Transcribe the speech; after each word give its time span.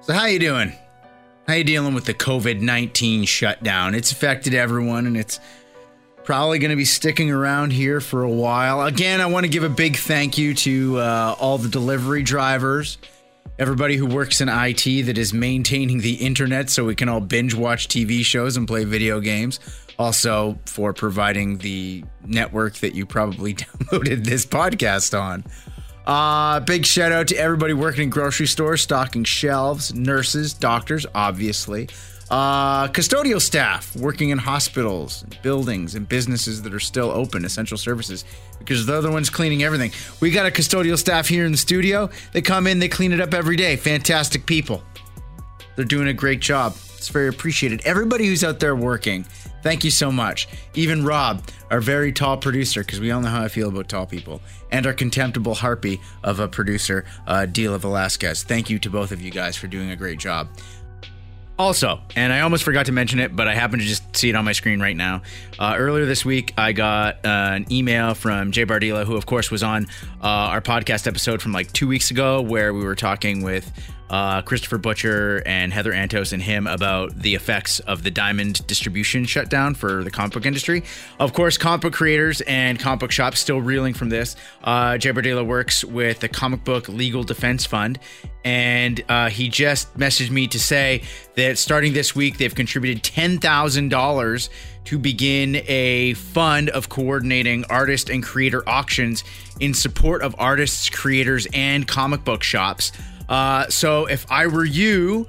So 0.00 0.14
how 0.14 0.26
you 0.26 0.38
doing? 0.38 0.72
How 1.46 1.54
you 1.54 1.64
dealing 1.64 1.94
with 1.94 2.04
the 2.04 2.14
COVID-19 2.14 3.26
shutdown? 3.26 3.94
It's 3.94 4.12
affected 4.12 4.54
everyone 4.54 5.06
and 5.06 5.16
it's 5.16 5.40
probably 6.24 6.58
going 6.58 6.70
to 6.70 6.76
be 6.76 6.84
sticking 6.84 7.30
around 7.30 7.72
here 7.72 8.00
for 8.00 8.22
a 8.22 8.30
while. 8.30 8.82
Again, 8.82 9.20
I 9.20 9.26
want 9.26 9.44
to 9.44 9.50
give 9.50 9.64
a 9.64 9.68
big 9.68 9.96
thank 9.96 10.38
you 10.38 10.54
to 10.54 10.98
uh, 10.98 11.36
all 11.38 11.58
the 11.58 11.68
delivery 11.68 12.22
drivers, 12.22 12.98
everybody 13.58 13.96
who 13.96 14.06
works 14.06 14.40
in 14.40 14.48
IT 14.48 15.06
that 15.06 15.18
is 15.18 15.34
maintaining 15.34 15.98
the 16.00 16.14
internet 16.14 16.70
so 16.70 16.84
we 16.84 16.94
can 16.94 17.08
all 17.08 17.20
binge 17.20 17.54
watch 17.54 17.88
TV 17.88 18.24
shows 18.24 18.56
and 18.56 18.68
play 18.68 18.84
video 18.84 19.20
games. 19.20 19.58
Also, 19.98 20.58
for 20.64 20.92
providing 20.92 21.58
the 21.58 22.04
network 22.24 22.74
that 22.76 22.94
you 22.94 23.04
probably 23.04 23.52
downloaded 23.54 24.24
this 24.24 24.46
podcast 24.46 25.18
on. 25.18 25.44
Uh, 26.06 26.60
big 26.60 26.86
shout 26.86 27.12
out 27.12 27.28
to 27.28 27.36
everybody 27.36 27.74
working 27.74 28.04
in 28.04 28.10
grocery 28.10 28.46
stores, 28.46 28.80
stocking 28.80 29.24
shelves, 29.24 29.92
nurses, 29.94 30.54
doctors, 30.54 31.06
obviously. 31.14 31.88
Uh, 32.30 32.88
custodial 32.88 33.40
staff 33.40 33.96
working 33.96 34.28
in 34.30 34.38
hospitals, 34.38 35.24
buildings, 35.42 35.94
and 35.94 36.06
businesses 36.08 36.62
that 36.62 36.74
are 36.74 36.80
still 36.80 37.10
open, 37.10 37.44
essential 37.44 37.78
services, 37.78 38.24
because 38.58 38.84
they're 38.84 39.00
the 39.00 39.10
ones 39.10 39.30
cleaning 39.30 39.62
everything. 39.62 39.90
We 40.20 40.30
got 40.30 40.46
a 40.46 40.50
custodial 40.50 40.98
staff 40.98 41.26
here 41.26 41.46
in 41.46 41.52
the 41.52 41.58
studio. 41.58 42.10
They 42.32 42.42
come 42.42 42.66
in, 42.66 42.78
they 42.78 42.88
clean 42.88 43.12
it 43.12 43.20
up 43.20 43.32
every 43.32 43.56
day. 43.56 43.76
Fantastic 43.76 44.44
people. 44.44 44.82
They're 45.78 45.84
doing 45.84 46.08
a 46.08 46.12
great 46.12 46.40
job. 46.40 46.74
It's 46.96 47.06
very 47.06 47.28
appreciated. 47.28 47.82
Everybody 47.84 48.26
who's 48.26 48.42
out 48.42 48.58
there 48.58 48.74
working, 48.74 49.22
thank 49.62 49.84
you 49.84 49.92
so 49.92 50.10
much. 50.10 50.48
Even 50.74 51.04
Rob, 51.04 51.48
our 51.70 51.80
very 51.80 52.10
tall 52.10 52.36
producer, 52.36 52.80
because 52.80 52.98
we 52.98 53.12
all 53.12 53.20
know 53.20 53.28
how 53.28 53.44
I 53.44 53.46
feel 53.46 53.68
about 53.68 53.88
tall 53.88 54.04
people, 54.04 54.40
and 54.72 54.84
our 54.88 54.92
contemptible 54.92 55.54
harpy 55.54 56.00
of 56.24 56.40
a 56.40 56.48
producer, 56.48 57.04
uh, 57.28 57.46
Dila 57.48 57.78
Velasquez. 57.78 58.42
Thank 58.42 58.68
you 58.68 58.80
to 58.80 58.90
both 58.90 59.12
of 59.12 59.22
you 59.22 59.30
guys 59.30 59.54
for 59.54 59.68
doing 59.68 59.92
a 59.92 59.94
great 59.94 60.18
job. 60.18 60.48
Also, 61.60 62.00
and 62.16 62.32
I 62.32 62.40
almost 62.40 62.64
forgot 62.64 62.86
to 62.86 62.92
mention 62.92 63.20
it, 63.20 63.36
but 63.36 63.46
I 63.46 63.54
happen 63.54 63.78
to 63.78 63.84
just 63.84 64.16
see 64.16 64.30
it 64.30 64.34
on 64.34 64.44
my 64.44 64.52
screen 64.52 64.80
right 64.80 64.96
now. 64.96 65.22
Uh, 65.60 65.76
earlier 65.78 66.06
this 66.06 66.24
week, 66.24 66.54
I 66.58 66.72
got 66.72 67.24
uh, 67.24 67.28
an 67.54 67.72
email 67.72 68.14
from 68.14 68.50
Jay 68.50 68.66
Bardila, 68.66 69.04
who, 69.04 69.14
of 69.14 69.26
course, 69.26 69.48
was 69.48 69.62
on 69.62 69.86
uh, 70.20 70.26
our 70.26 70.60
podcast 70.60 71.06
episode 71.06 71.40
from 71.40 71.52
like 71.52 71.72
two 71.72 71.86
weeks 71.86 72.10
ago, 72.10 72.42
where 72.42 72.74
we 72.74 72.82
were 72.84 72.96
talking 72.96 73.42
with 73.44 73.70
uh, 74.10 74.42
Christopher 74.42 74.78
Butcher 74.78 75.42
and 75.46 75.72
Heather 75.72 75.92
Antos 75.92 76.32
and 76.32 76.42
him 76.42 76.66
about 76.66 77.16
the 77.16 77.34
effects 77.34 77.80
of 77.80 78.02
the 78.02 78.10
diamond 78.10 78.66
distribution 78.66 79.24
shutdown 79.24 79.74
for 79.74 80.04
the 80.04 80.10
comic 80.10 80.32
book 80.32 80.46
industry. 80.46 80.82
Of 81.18 81.32
course, 81.32 81.58
comic 81.58 81.82
book 81.82 81.92
creators 81.92 82.40
and 82.42 82.78
comic 82.78 83.00
book 83.00 83.12
shops 83.12 83.40
still 83.40 83.60
reeling 83.60 83.94
from 83.94 84.08
this. 84.08 84.36
Uh, 84.64 84.98
Jay 84.98 85.10
Bardila 85.10 85.46
works 85.46 85.84
with 85.84 86.20
the 86.20 86.28
Comic 86.28 86.64
Book 86.64 86.88
Legal 86.88 87.22
Defense 87.22 87.66
Fund, 87.66 87.98
and 88.44 89.02
uh, 89.08 89.28
he 89.28 89.48
just 89.48 89.96
messaged 89.98 90.30
me 90.30 90.46
to 90.48 90.58
say 90.58 91.02
that 91.36 91.58
starting 91.58 91.92
this 91.92 92.14
week, 92.14 92.38
they've 92.38 92.54
contributed 92.54 93.02
$10,000 93.02 94.48
to 94.84 94.98
begin 94.98 95.62
a 95.66 96.14
fund 96.14 96.70
of 96.70 96.88
coordinating 96.88 97.64
artist 97.68 98.08
and 98.08 98.22
creator 98.22 98.66
auctions 98.66 99.22
in 99.60 99.74
support 99.74 100.22
of 100.22 100.34
artists, 100.38 100.88
creators, 100.88 101.46
and 101.52 101.86
comic 101.86 102.24
book 102.24 102.42
shops. 102.42 102.92
Uh, 103.28 103.68
so 103.68 104.06
if 104.06 104.30
I 104.30 104.46
were 104.46 104.64
you 104.64 105.26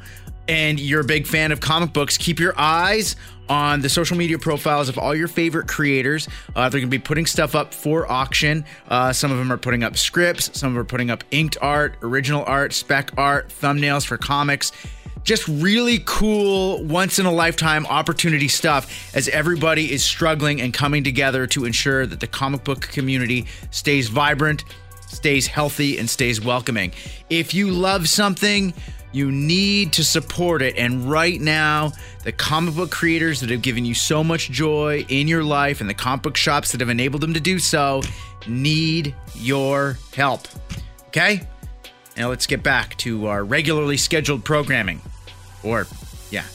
and 0.48 0.80
you're 0.80 1.02
a 1.02 1.06
big 1.06 1.28
fan 1.28 1.52
of 1.52 1.60
comic 1.60 1.94
books, 1.94 2.18
keep 2.18 2.40
your 2.40 2.54
eyes 2.58 3.16
on 3.50 3.82
the 3.82 3.90
social 3.90 4.16
media 4.16 4.38
profiles 4.38 4.90
of 4.90 4.98
all 4.98 5.16
your 5.16 5.28
favorite 5.28 5.68
creators. 5.68 6.28
Uh, 6.56 6.70
they're 6.70 6.80
going 6.80 6.90
to 6.90 6.98
be 6.98 7.00
putting 7.00 7.26
stuff 7.26 7.56
up 7.56 7.74
for 7.74 8.10
auction. 8.10 8.64
Uh, 8.88 9.12
some 9.12 9.32
of 9.32 9.38
them 9.38 9.52
are 9.52 9.58
putting 9.58 9.84
up 9.84 9.98
scripts, 9.98 10.58
some 10.58 10.70
of 10.70 10.74
them 10.74 10.82
are 10.82 10.86
putting 10.86 11.10
up 11.10 11.24
inked 11.32 11.58
art, 11.62 11.96
original 12.02 12.44
art, 12.46 12.74
spec 12.74 13.12
art, 13.18 13.50
thumbnails 13.50 14.06
for 14.06 14.18
comics. 14.18 14.72
Just 15.24 15.48
really 15.48 16.02
cool, 16.06 16.84
once 16.86 17.20
in 17.20 17.26
a 17.26 17.32
lifetime 17.32 17.86
opportunity 17.88 18.48
stuff 18.48 19.14
as 19.16 19.28
everybody 19.30 19.92
is 19.92 20.04
struggling 20.04 20.62
and 20.62 20.74
coming 20.74 21.04
together 21.04 21.46
to 21.48 21.66
ensure 21.66 22.06
that 22.06 22.20
the 22.20 22.28
comic 22.28 22.64
book 22.64 22.82
community 22.82 23.46
stays 23.70 24.08
vibrant 24.08 24.64
stays 25.10 25.48
healthy, 25.48 25.98
and 25.98 26.10
stays 26.10 26.40
welcoming. 26.40 26.94
If 27.30 27.54
you 27.54 27.72
love 27.72 28.08
something, 28.08 28.74
you 29.12 29.32
need 29.32 29.94
to 29.94 30.04
support 30.04 30.62
it. 30.62 30.78
And 30.78 31.10
right 31.10 31.42
now, 31.42 31.92
the 32.24 32.32
comic 32.32 32.76
book 32.76 32.92
creators 32.92 33.40
that 33.42 33.50
have 33.50 33.62
given 33.62 33.86
you 33.86 33.94
so 33.94 34.24
much 34.24 34.52
joy 34.52 35.06
in 35.10 35.28
your 35.28 35.44
life 35.44 35.82
and 35.82 35.90
the 35.90 35.96
comic 35.96 36.24
book 36.24 36.38
shops 36.38 36.72
that 36.72 36.82
have 36.82 36.90
enabled 36.90 37.22
them 37.22 37.34
to 37.34 37.40
do 37.40 37.60
so 37.60 38.02
need 38.48 39.16
your 39.36 39.98
help. 40.16 40.48
Okay? 41.08 41.42
Now 42.18 42.30
let's 42.30 42.46
get 42.46 42.62
back 42.62 42.96
to 42.98 43.28
our 43.28 43.44
regularly 43.44 43.98
scheduled 43.98 44.46
programming. 44.46 45.02
Or, 45.64 45.88
yeah. 46.30 46.46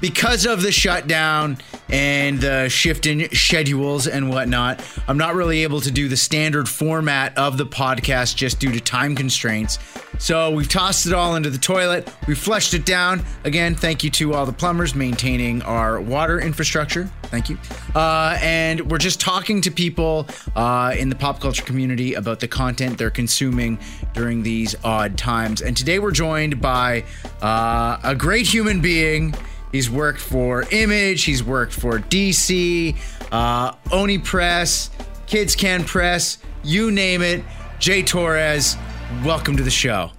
Because 0.00 0.46
of 0.46 0.62
the 0.62 0.72
shutdown, 0.72 1.58
and 1.88 2.40
the 2.40 2.68
shift 2.68 3.06
in 3.06 3.28
schedules 3.34 4.06
and 4.06 4.28
whatnot. 4.28 4.84
I'm 5.08 5.18
not 5.18 5.34
really 5.34 5.62
able 5.62 5.80
to 5.82 5.90
do 5.90 6.08
the 6.08 6.16
standard 6.16 6.68
format 6.68 7.36
of 7.38 7.58
the 7.58 7.66
podcast 7.66 8.36
just 8.36 8.58
due 8.58 8.72
to 8.72 8.80
time 8.80 9.14
constraints. 9.14 9.78
So 10.18 10.50
we've 10.50 10.68
tossed 10.68 11.06
it 11.06 11.12
all 11.12 11.36
into 11.36 11.50
the 11.50 11.58
toilet. 11.58 12.10
We 12.26 12.34
flushed 12.34 12.72
it 12.72 12.86
down. 12.86 13.22
Again, 13.44 13.74
thank 13.74 14.02
you 14.02 14.10
to 14.12 14.32
all 14.32 14.46
the 14.46 14.52
plumbers 14.52 14.94
maintaining 14.94 15.60
our 15.62 16.00
water 16.00 16.40
infrastructure. 16.40 17.10
Thank 17.24 17.50
you. 17.50 17.58
Uh, 17.94 18.38
and 18.40 18.90
we're 18.90 18.98
just 18.98 19.20
talking 19.20 19.60
to 19.62 19.70
people 19.70 20.26
uh, 20.54 20.94
in 20.96 21.10
the 21.10 21.16
pop 21.16 21.40
culture 21.40 21.64
community 21.64 22.14
about 22.14 22.40
the 22.40 22.48
content 22.48 22.96
they're 22.96 23.10
consuming 23.10 23.78
during 24.14 24.42
these 24.42 24.74
odd 24.84 25.18
times. 25.18 25.60
And 25.60 25.76
today 25.76 25.98
we're 25.98 26.12
joined 26.12 26.60
by 26.62 27.04
uh, 27.42 27.98
a 28.02 28.14
great 28.14 28.46
human 28.46 28.80
being. 28.80 29.34
He's 29.72 29.90
worked 29.90 30.20
for 30.20 30.64
Image, 30.70 31.24
he's 31.24 31.42
worked 31.42 31.72
for 31.72 31.98
DC, 31.98 32.96
uh, 33.32 33.72
Oni 33.92 34.18
Press, 34.18 34.90
Kids 35.26 35.56
Can 35.56 35.84
Press, 35.84 36.38
you 36.62 36.90
name 36.90 37.22
it. 37.22 37.44
Jay 37.78 38.02
Torres, 38.02 38.76
welcome 39.24 39.56
to 39.56 39.62
the 39.62 39.70
show. 39.70 40.10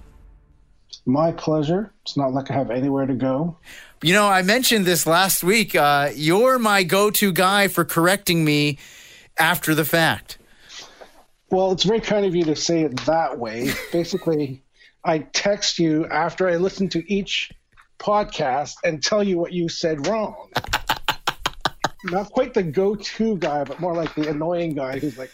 My 1.06 1.32
pleasure. 1.32 1.92
It's 2.02 2.16
not 2.16 2.32
like 2.32 2.50
I 2.50 2.54
have 2.54 2.70
anywhere 2.70 3.06
to 3.06 3.14
go. 3.14 3.56
You 4.02 4.12
know, 4.12 4.28
I 4.28 4.42
mentioned 4.42 4.84
this 4.84 5.06
last 5.06 5.42
week. 5.42 5.74
Uh, 5.74 6.10
you're 6.14 6.58
my 6.58 6.84
go 6.84 7.10
to 7.10 7.32
guy 7.32 7.66
for 7.66 7.84
correcting 7.84 8.44
me 8.44 8.78
after 9.38 9.74
the 9.74 9.84
fact. 9.84 10.38
Well, 11.50 11.72
it's 11.72 11.84
very 11.84 12.00
kind 12.00 12.26
of 12.26 12.34
you 12.34 12.44
to 12.44 12.54
say 12.54 12.82
it 12.82 12.96
that 13.06 13.38
way. 13.38 13.72
Basically, 13.90 14.62
I 15.02 15.20
text 15.20 15.78
you 15.78 16.06
after 16.06 16.48
I 16.48 16.56
listen 16.56 16.88
to 16.90 17.12
each 17.12 17.50
podcast 17.98 18.76
and 18.84 19.02
tell 19.02 19.22
you 19.22 19.38
what 19.38 19.52
you 19.52 19.68
said 19.68 20.06
wrong. 20.06 20.50
Not 22.04 22.30
quite 22.30 22.54
the 22.54 22.62
go-to 22.62 23.36
guy, 23.38 23.64
but 23.64 23.80
more 23.80 23.94
like 23.94 24.14
the 24.14 24.28
annoying 24.28 24.74
guy 24.74 24.98
who's 24.98 25.18
like, 25.18 25.32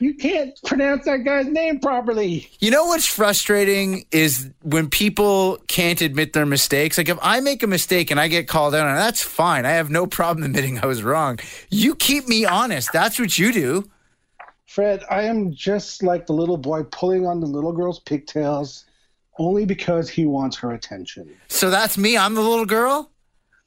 you 0.00 0.14
can't 0.14 0.58
pronounce 0.64 1.04
that 1.04 1.18
guy's 1.18 1.46
name 1.46 1.78
properly. 1.78 2.48
You 2.58 2.70
know 2.70 2.86
what's 2.86 3.06
frustrating 3.06 4.06
is 4.10 4.50
when 4.62 4.88
people 4.88 5.58
can't 5.68 6.00
admit 6.00 6.32
their 6.32 6.46
mistakes. 6.46 6.96
Like 6.96 7.08
if 7.08 7.18
I 7.20 7.40
make 7.40 7.62
a 7.62 7.66
mistake 7.66 8.10
and 8.10 8.18
I 8.18 8.28
get 8.28 8.48
called 8.48 8.74
out 8.74 8.86
on 8.86 8.96
that's 8.96 9.22
fine. 9.22 9.66
I 9.66 9.72
have 9.72 9.90
no 9.90 10.06
problem 10.06 10.44
admitting 10.44 10.78
I 10.78 10.86
was 10.86 11.02
wrong. 11.02 11.38
You 11.68 11.94
keep 11.94 12.28
me 12.28 12.46
honest. 12.46 12.92
That's 12.92 13.18
what 13.18 13.38
you 13.38 13.52
do. 13.52 13.90
Fred, 14.66 15.02
I 15.10 15.22
am 15.22 15.52
just 15.52 16.02
like 16.02 16.26
the 16.26 16.32
little 16.32 16.56
boy 16.56 16.84
pulling 16.84 17.26
on 17.26 17.40
the 17.40 17.46
little 17.46 17.72
girl's 17.72 18.00
pigtails 18.00 18.84
only 19.40 19.64
because 19.64 20.10
he 20.10 20.26
wants 20.26 20.58
her 20.58 20.72
attention. 20.72 21.34
So 21.48 21.70
that's 21.70 21.96
me. 21.96 22.16
I'm 22.16 22.34
the 22.34 22.42
little 22.42 22.66
girl? 22.66 23.10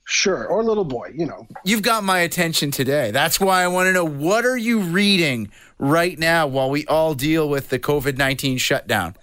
Sure, 0.06 0.46
or 0.46 0.64
little 0.64 0.84
boy, 0.84 1.12
you 1.16 1.26
know. 1.26 1.48
You've 1.64 1.82
got 1.82 2.04
my 2.04 2.20
attention 2.20 2.70
today. 2.72 3.10
That's 3.10 3.40
why 3.40 3.64
I 3.64 3.68
want 3.70 3.88
to 3.88 3.94
know 3.94 4.06
what 4.06 4.46
are 4.46 4.58
you 4.58 4.82
reading 4.82 5.50
right 5.80 6.20
now 6.20 6.46
while 6.46 6.70
we 6.70 6.86
all 6.86 7.16
deal 7.16 7.50
with 7.50 7.70
the 7.70 7.80
COVID-19 7.80 8.60
shutdown? 8.60 9.16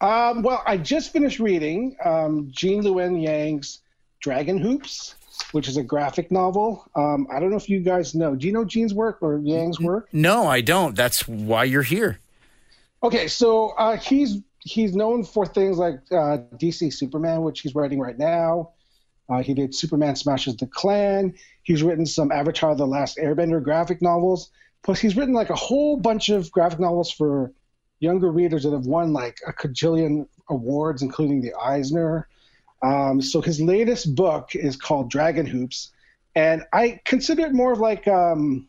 Um, 0.00 0.42
well, 0.42 0.62
I 0.66 0.76
just 0.76 1.12
finished 1.12 1.40
reading 1.40 1.96
um, 2.04 2.48
Gene 2.52 2.82
Luen 2.82 3.20
Yang's 3.20 3.80
Dragon 4.20 4.58
Hoops, 4.58 5.14
which 5.52 5.66
is 5.66 5.78
a 5.78 5.82
graphic 5.82 6.30
novel. 6.30 6.84
Um, 6.94 7.26
I 7.32 7.40
don't 7.40 7.50
know 7.50 7.56
if 7.56 7.68
you 7.68 7.80
guys 7.80 8.14
know. 8.14 8.36
Do 8.36 8.46
you 8.46 8.52
know 8.52 8.64
Gene's 8.64 8.94
work 8.94 9.18
or 9.20 9.38
Yang's 9.38 9.80
work? 9.80 10.08
No, 10.12 10.46
I 10.46 10.60
don't. 10.60 10.94
That's 10.94 11.26
why 11.26 11.64
you're 11.64 11.82
here. 11.82 12.20
Okay, 13.02 13.28
so 13.28 13.70
uh, 13.70 13.96
he's 13.96 14.38
he's 14.64 14.96
known 14.96 15.24
for 15.24 15.46
things 15.46 15.78
like 15.78 16.00
uh, 16.10 16.38
DC 16.56 16.92
Superman, 16.92 17.42
which 17.42 17.60
he's 17.60 17.74
writing 17.74 18.00
right 18.00 18.18
now. 18.18 18.70
Uh, 19.28 19.42
he 19.42 19.54
did 19.54 19.74
Superman 19.74 20.16
Smashes 20.16 20.56
the 20.56 20.66
Klan. 20.66 21.34
He's 21.62 21.82
written 21.82 22.06
some 22.06 22.32
Avatar: 22.32 22.74
The 22.74 22.86
Last 22.86 23.18
Airbender 23.18 23.62
graphic 23.62 24.02
novels. 24.02 24.50
Plus, 24.82 24.98
he's 24.98 25.16
written 25.16 25.34
like 25.34 25.50
a 25.50 25.54
whole 25.54 25.96
bunch 25.96 26.28
of 26.28 26.50
graphic 26.50 26.80
novels 26.80 27.10
for 27.10 27.52
younger 28.00 28.30
readers 28.30 28.64
that 28.64 28.72
have 28.72 28.86
won 28.86 29.12
like 29.12 29.38
a 29.46 29.52
cajillion 29.52 30.26
awards, 30.50 31.02
including 31.02 31.40
the 31.40 31.54
Eisner. 31.54 32.28
Um, 32.82 33.22
so 33.22 33.40
his 33.40 33.60
latest 33.60 34.14
book 34.14 34.54
is 34.54 34.76
called 34.76 35.10
Dragon 35.10 35.46
Hoops, 35.46 35.92
and 36.34 36.64
I 36.72 37.00
consider 37.04 37.46
it 37.46 37.54
more 37.54 37.72
of 37.72 37.78
like 37.78 38.06
um, 38.08 38.68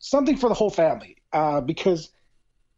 something 0.00 0.36
for 0.36 0.48
the 0.48 0.54
whole 0.54 0.70
family 0.70 1.18
uh, 1.32 1.60
because 1.60 2.10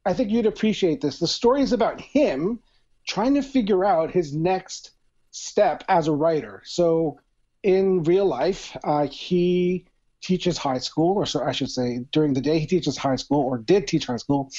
I 0.06 0.12
think 0.12 0.30
you'd 0.30 0.46
appreciate 0.46 1.00
this. 1.00 1.18
The 1.18 1.26
story 1.26 1.62
is 1.62 1.72
about 1.72 2.00
him 2.00 2.60
trying 3.06 3.34
to 3.34 3.42
figure 3.42 3.84
out 3.84 4.10
his 4.10 4.34
next 4.34 4.90
step 5.30 5.84
as 5.88 6.08
a 6.08 6.12
writer. 6.12 6.62
So, 6.64 7.20
in 7.62 8.02
real 8.02 8.26
life, 8.26 8.76
uh, 8.84 9.06
he 9.06 9.86
teaches 10.20 10.58
high 10.58 10.78
school, 10.78 11.16
or 11.16 11.26
so 11.26 11.42
I 11.42 11.52
should 11.52 11.70
say, 11.70 12.04
during 12.12 12.34
the 12.34 12.40
day 12.40 12.58
he 12.58 12.66
teaches 12.66 12.96
high 12.96 13.16
school, 13.16 13.40
or 13.40 13.58
did 13.58 13.86
teach 13.86 14.06
high 14.06 14.16
school, 14.16 14.50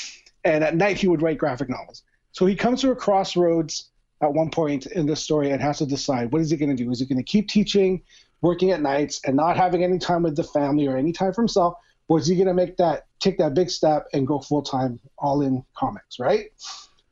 and 0.43 0.63
at 0.63 0.75
night 0.75 0.97
he 0.97 1.07
would 1.07 1.21
write 1.21 1.37
graphic 1.37 1.69
novels. 1.69 2.03
So 2.31 2.45
he 2.45 2.55
comes 2.55 2.81
to 2.81 2.91
a 2.91 2.95
crossroads 2.95 3.89
at 4.21 4.33
one 4.33 4.49
point 4.49 4.87
in 4.87 5.05
the 5.05 5.15
story 5.15 5.51
and 5.51 5.61
has 5.61 5.77
to 5.79 5.85
decide 5.85 6.31
what 6.31 6.41
is 6.41 6.49
he 6.49 6.57
going 6.57 6.75
to 6.75 6.83
do? 6.83 6.89
Is 6.91 6.99
he 6.99 7.05
going 7.05 7.17
to 7.17 7.23
keep 7.23 7.47
teaching, 7.47 8.01
working 8.41 8.71
at 8.71 8.81
nights, 8.81 9.21
and 9.25 9.35
not 9.35 9.57
having 9.57 9.83
any 9.83 9.99
time 9.99 10.23
with 10.23 10.35
the 10.35 10.43
family 10.43 10.87
or 10.87 10.97
any 10.97 11.11
time 11.11 11.33
for 11.33 11.41
himself, 11.41 11.75
or 12.07 12.19
is 12.19 12.27
he 12.27 12.35
going 12.35 12.47
to 12.47 12.53
make 12.53 12.77
that 12.77 13.05
take 13.19 13.37
that 13.37 13.53
big 13.53 13.69
step 13.69 14.07
and 14.13 14.27
go 14.27 14.39
full 14.39 14.61
time, 14.61 14.99
all 15.17 15.41
in 15.41 15.63
comics, 15.75 16.19
right? 16.19 16.47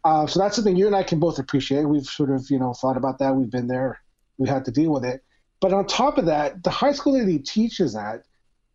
Uh, 0.03 0.27
so 0.27 0.39
that's 0.39 0.55
something 0.55 0.75
you 0.75 0.85
and 0.85 0.95
I 0.95 1.03
can 1.03 1.19
both 1.19 1.39
appreciate. 1.39 1.85
We've 1.85 2.05
sort 2.05 2.29
of 2.29 2.49
you 2.49 2.59
know 2.59 2.73
thought 2.73 2.97
about 2.97 3.19
that. 3.19 3.35
We've 3.35 3.49
been 3.49 3.67
there. 3.67 4.01
We 4.37 4.47
had 4.47 4.65
to 4.65 4.71
deal 4.71 4.91
with 4.91 5.05
it. 5.05 5.23
But 5.61 5.73
on 5.73 5.87
top 5.87 6.17
of 6.17 6.25
that, 6.25 6.63
the 6.63 6.69
high 6.69 6.91
school 6.91 7.13
that 7.13 7.27
he 7.27 7.39
teaches 7.39 7.95
at 7.95 8.25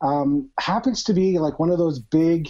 um, 0.00 0.49
happens 0.59 1.05
to 1.05 1.12
be 1.12 1.38
like 1.38 1.59
one 1.59 1.70
of 1.70 1.79
those 1.79 1.99
big 1.99 2.49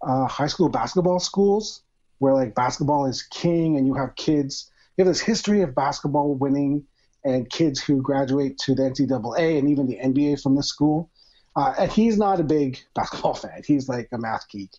uh, 0.00 0.26
high 0.26 0.46
school 0.46 0.68
basketball 0.68 1.18
schools 1.20 1.82
where 2.18 2.32
like 2.32 2.54
basketball 2.54 3.06
is 3.06 3.22
king, 3.22 3.76
and 3.76 3.86
you 3.86 3.94
have 3.94 4.14
kids. 4.16 4.70
You 4.96 5.04
have 5.04 5.12
this 5.12 5.20
history 5.20 5.62
of 5.62 5.74
basketball 5.74 6.34
winning 6.34 6.84
and 7.24 7.48
kids 7.50 7.82
who 7.82 8.02
graduate 8.02 8.58
to 8.58 8.74
the 8.74 8.82
NCAA 8.82 9.58
and 9.58 9.68
even 9.68 9.86
the 9.86 9.98
NBA 9.98 10.42
from 10.42 10.54
the 10.54 10.62
school. 10.62 11.10
Uh, 11.56 11.74
and 11.78 11.92
he's 11.92 12.18
not 12.18 12.40
a 12.40 12.44
big 12.44 12.78
basketball 12.94 13.34
fan. 13.34 13.62
He's 13.66 13.88
like 13.88 14.08
a 14.12 14.18
math 14.18 14.48
geek. 14.48 14.70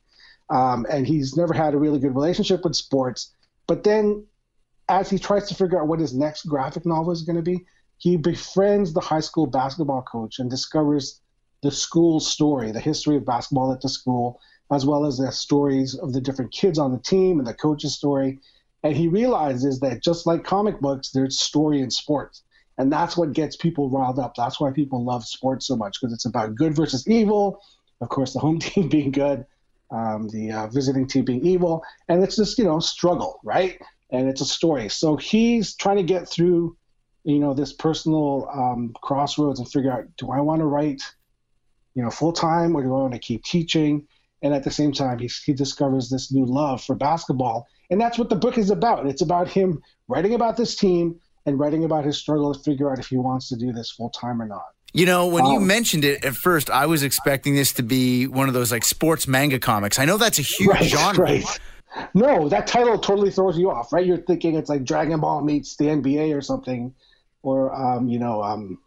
Um, 0.49 0.85
and 0.89 1.07
he's 1.07 1.35
never 1.35 1.53
had 1.53 1.73
a 1.73 1.77
really 1.77 1.99
good 1.99 2.13
relationship 2.13 2.63
with 2.63 2.75
sports. 2.75 3.33
But 3.67 3.83
then, 3.83 4.25
as 4.87 5.09
he 5.09 5.17
tries 5.17 5.47
to 5.47 5.55
figure 5.55 5.79
out 5.79 5.87
what 5.87 5.99
his 5.99 6.13
next 6.13 6.43
graphic 6.43 6.85
novel 6.85 7.11
is 7.11 7.23
going 7.23 7.37
to 7.37 7.41
be, 7.41 7.65
he 7.97 8.17
befriends 8.17 8.93
the 8.93 8.99
high 8.99 9.21
school 9.21 9.47
basketball 9.47 10.03
coach 10.03 10.37
and 10.37 10.49
discovers 10.49 11.21
the 11.63 11.71
school 11.71 12.19
story, 12.19 12.71
the 12.71 12.79
history 12.79 13.15
of 13.15 13.25
basketball 13.25 13.71
at 13.71 13.81
the 13.81 13.89
school, 13.89 14.39
as 14.71 14.85
well 14.85 15.05
as 15.05 15.17
the 15.17 15.31
stories 15.31 15.95
of 15.95 16.13
the 16.13 16.21
different 16.21 16.51
kids 16.51 16.77
on 16.77 16.91
the 16.91 16.99
team 16.99 17.39
and 17.39 17.47
the 17.47 17.53
coach's 17.53 17.95
story. 17.95 18.39
And 18.83 18.95
he 18.95 19.07
realizes 19.07 19.79
that 19.79 20.03
just 20.03 20.27
like 20.27 20.43
comic 20.43 20.79
books, 20.79 21.09
there's 21.09 21.39
story 21.39 21.81
in 21.81 21.89
sports. 21.89 22.43
And 22.77 22.91
that's 22.91 23.15
what 23.15 23.33
gets 23.33 23.55
people 23.55 23.89
riled 23.89 24.19
up. 24.19 24.35
That's 24.35 24.59
why 24.59 24.71
people 24.71 25.03
love 25.03 25.25
sports 25.25 25.67
so 25.67 25.75
much 25.75 25.99
because 25.99 26.13
it's 26.13 26.25
about 26.25 26.55
good 26.55 26.75
versus 26.75 27.07
evil. 27.07 27.61
Of 28.01 28.09
course, 28.09 28.33
the 28.33 28.39
home 28.39 28.59
team 28.59 28.89
being 28.89 29.11
good, 29.11 29.45
um, 29.91 30.27
the 30.29 30.51
uh, 30.51 30.67
visiting 30.67 31.07
team 31.07 31.25
being 31.25 31.45
evil, 31.45 31.83
and 32.09 32.23
it's 32.23 32.35
just 32.35 32.57
you 32.57 32.65
know 32.65 32.79
struggle, 32.79 33.39
right? 33.43 33.79
And 34.11 34.27
it's 34.27 34.41
a 34.41 34.45
story. 34.45 34.89
So 34.89 35.15
he's 35.15 35.75
trying 35.75 35.97
to 35.97 36.03
get 36.03 36.29
through, 36.29 36.77
you 37.23 37.39
know, 37.39 37.53
this 37.53 37.73
personal 37.73 38.47
um, 38.53 38.93
crossroads 39.01 39.59
and 39.59 39.69
figure 39.69 39.91
out: 39.91 40.05
do 40.17 40.31
I 40.31 40.41
want 40.41 40.59
to 40.59 40.65
write, 40.65 41.01
you 41.93 42.03
know, 42.03 42.09
full 42.09 42.33
time, 42.33 42.75
or 42.75 42.83
do 42.83 42.89
I 42.89 43.01
want 43.01 43.13
to 43.13 43.19
keep 43.19 43.43
teaching? 43.43 44.07
And 44.41 44.53
at 44.53 44.63
the 44.63 44.71
same 44.71 44.91
time, 44.91 45.19
he 45.19 45.29
he 45.45 45.53
discovers 45.53 46.09
this 46.09 46.31
new 46.31 46.45
love 46.45 46.83
for 46.83 46.93
basketball, 46.93 47.67
and 47.89 48.01
that's 48.01 48.17
what 48.17 48.29
the 48.29 48.35
book 48.35 48.57
is 48.57 48.69
about. 48.69 49.07
It's 49.07 49.21
about 49.21 49.47
him 49.47 49.81
writing 50.09 50.33
about 50.33 50.57
this 50.57 50.75
team 50.75 51.21
and 51.45 51.59
writing 51.59 51.83
about 51.83 52.05
his 52.05 52.17
struggle 52.17 52.53
to 52.53 52.59
figure 52.59 52.91
out 52.91 52.99
if 52.99 53.07
he 53.07 53.17
wants 53.17 53.49
to 53.49 53.55
do 53.55 53.71
this 53.71 53.91
full 53.91 54.09
time 54.09 54.41
or 54.41 54.47
not. 54.47 54.65
You 54.93 55.05
know, 55.05 55.27
when 55.27 55.45
um, 55.45 55.51
you 55.51 55.59
mentioned 55.59 56.05
it 56.05 56.23
at 56.23 56.35
first, 56.35 56.69
I 56.69 56.85
was 56.85 57.03
expecting 57.03 57.55
this 57.55 57.73
to 57.73 57.83
be 57.83 58.27
one 58.27 58.47
of 58.47 58.53
those 58.53 58.71
like 58.71 58.85
sports 58.85 59.27
manga 59.27 59.59
comics. 59.59 59.99
I 59.99 60.05
know 60.05 60.17
that's 60.17 60.39
a 60.39 60.41
huge 60.41 60.69
right, 60.69 60.83
genre. 60.83 61.25
Right. 61.25 61.59
No, 62.13 62.49
that 62.49 62.67
title 62.67 62.97
totally 62.97 63.31
throws 63.31 63.57
you 63.57 63.71
off, 63.71 63.93
right? 63.93 64.05
You're 64.05 64.17
thinking 64.17 64.55
it's 64.55 64.69
like 64.69 64.83
Dragon 64.83 65.21
Ball 65.21 65.41
meets 65.41 65.77
the 65.77 65.85
NBA 65.85 66.35
or 66.35 66.41
something, 66.41 66.93
or 67.41 67.73
um, 67.73 68.09
you 68.09 68.19
know, 68.19 68.43
um, 68.43 68.79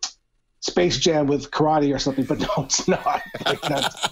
Space 0.60 0.98
Jam 0.98 1.26
with 1.26 1.50
karate 1.50 1.94
or 1.94 1.98
something. 1.98 2.26
But 2.26 2.40
no, 2.40 2.48
it's 2.58 2.86
not. 2.86 3.22
Like 3.46 3.62
that's, 3.62 4.06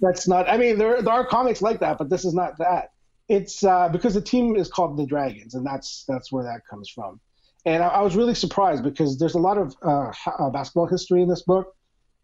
that's 0.00 0.28
not. 0.28 0.48
I 0.48 0.56
mean, 0.56 0.78
there 0.78 1.02
there 1.02 1.12
are 1.12 1.26
comics 1.26 1.60
like 1.60 1.80
that, 1.80 1.98
but 1.98 2.08
this 2.08 2.24
is 2.24 2.32
not 2.32 2.56
that. 2.58 2.92
It's 3.28 3.64
uh, 3.64 3.90
because 3.90 4.14
the 4.14 4.22
team 4.22 4.56
is 4.56 4.68
called 4.68 4.96
the 4.96 5.04
Dragons, 5.04 5.54
and 5.54 5.66
that's 5.66 6.04
that's 6.08 6.32
where 6.32 6.44
that 6.44 6.62
comes 6.70 6.88
from 6.88 7.20
and 7.64 7.82
I, 7.82 7.88
I, 7.88 8.00
was 8.02 8.16
really 8.16 8.34
surprised 8.34 8.82
because 8.82 9.18
there's 9.18 9.34
a 9.34 9.38
lot 9.38 9.58
of 9.58 9.74
uh, 9.82 10.12
uh, 10.38 10.50
basketball 10.50 10.86
history 10.86 11.22
in 11.22 11.28
this 11.28 11.42
book, 11.42 11.74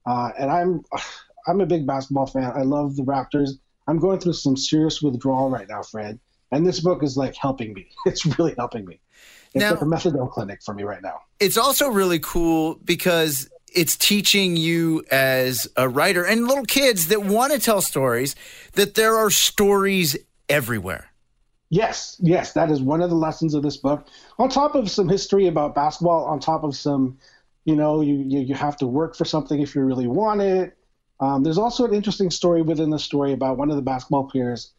uh, 0.07 0.31
and 0.39 0.51
I'm 0.51 0.83
I'm 1.47 1.61
a 1.61 1.67
big 1.67 1.87
basketball 1.87 2.27
fan. 2.27 2.53
I 2.55 2.63
love 2.63 2.97
the 2.97 3.05
Raptors. 3.05 3.51
I'm 3.87 3.99
going 3.99 4.21
through 4.21 4.35
some 4.35 4.57
serious 4.57 5.01
withdrawal 5.01 5.49
right 5.49 5.67
now, 5.69 5.83
Fred, 5.83 6.19
and 6.53 6.67
this 6.67 6.81
book 6.81 7.03
is 7.03 7.17
like 7.17 7.35
helping 7.37 7.73
me. 7.73 7.89
It's 8.07 8.27
really 8.39 8.55
helping 8.59 8.85
me. 8.85 9.01
It's 9.55 9.63
now, 9.63 9.71
like 9.71 9.81
a 9.81 9.85
methadone 9.87 10.31
clinic 10.31 10.61
for 10.63 10.75
me 10.75 10.83
right 10.83 11.03
now. 11.03 11.21
It's 11.41 11.57
also 11.57 11.89
really 11.89 12.19
cool 12.19 12.75
because 12.85 13.49
it's 13.75 13.97
teaching 13.97 14.57
you 14.57 15.05
as 15.11 15.67
a 15.77 15.89
writer 15.89 16.25
and 16.25 16.47
little 16.47 16.65
kids 16.65 17.09
that 17.09 17.23
want 17.25 17.53
to 17.53 17.59
tell 17.59 17.81
stories 17.81 18.35
that 18.73 18.95
there 18.95 19.17
are 19.17 19.31
stories 19.31 20.17
everywhere. 20.49 21.08
Yes, 21.71 22.17
yes, 22.21 22.53
that 22.55 22.71
is 22.71 22.81
one 22.81 23.03
of 23.03 23.11
the 23.11 23.17
lessons 23.17 23.55
of 23.55 23.63
this 23.63 23.77
book. 23.77 24.07
On 24.39 24.49
top 24.49 24.75
of 24.75 24.91
some 24.91 25.09
history 25.09 25.49
about 25.49 25.75
basketball, 25.75 26.25
on 26.25 26.41
top 26.41 26.65
of 26.65 26.75
some, 26.75 27.19
you 27.65 27.77
know, 27.77 28.01
you 28.01 28.15
you, 28.15 28.41
you 28.41 28.55
have 28.55 28.77
to 28.79 28.87
work 28.87 29.15
for 29.15 29.27
something 29.27 29.61
if 29.61 29.75
you 29.75 29.83
really 29.83 30.07
want 30.07 30.41
it. 30.41 30.77
Um, 31.21 31.43
there's 31.43 31.59
also 31.59 31.85
an 31.85 31.93
interesting 31.93 32.31
story 32.31 32.63
within 32.63 32.91
the 32.91 32.99
story 32.99 33.33
about 33.33 33.59
one 33.59 33.71
of 33.71 33.77
the 33.77 33.83
basketball 33.83 34.25
players 34.25 34.73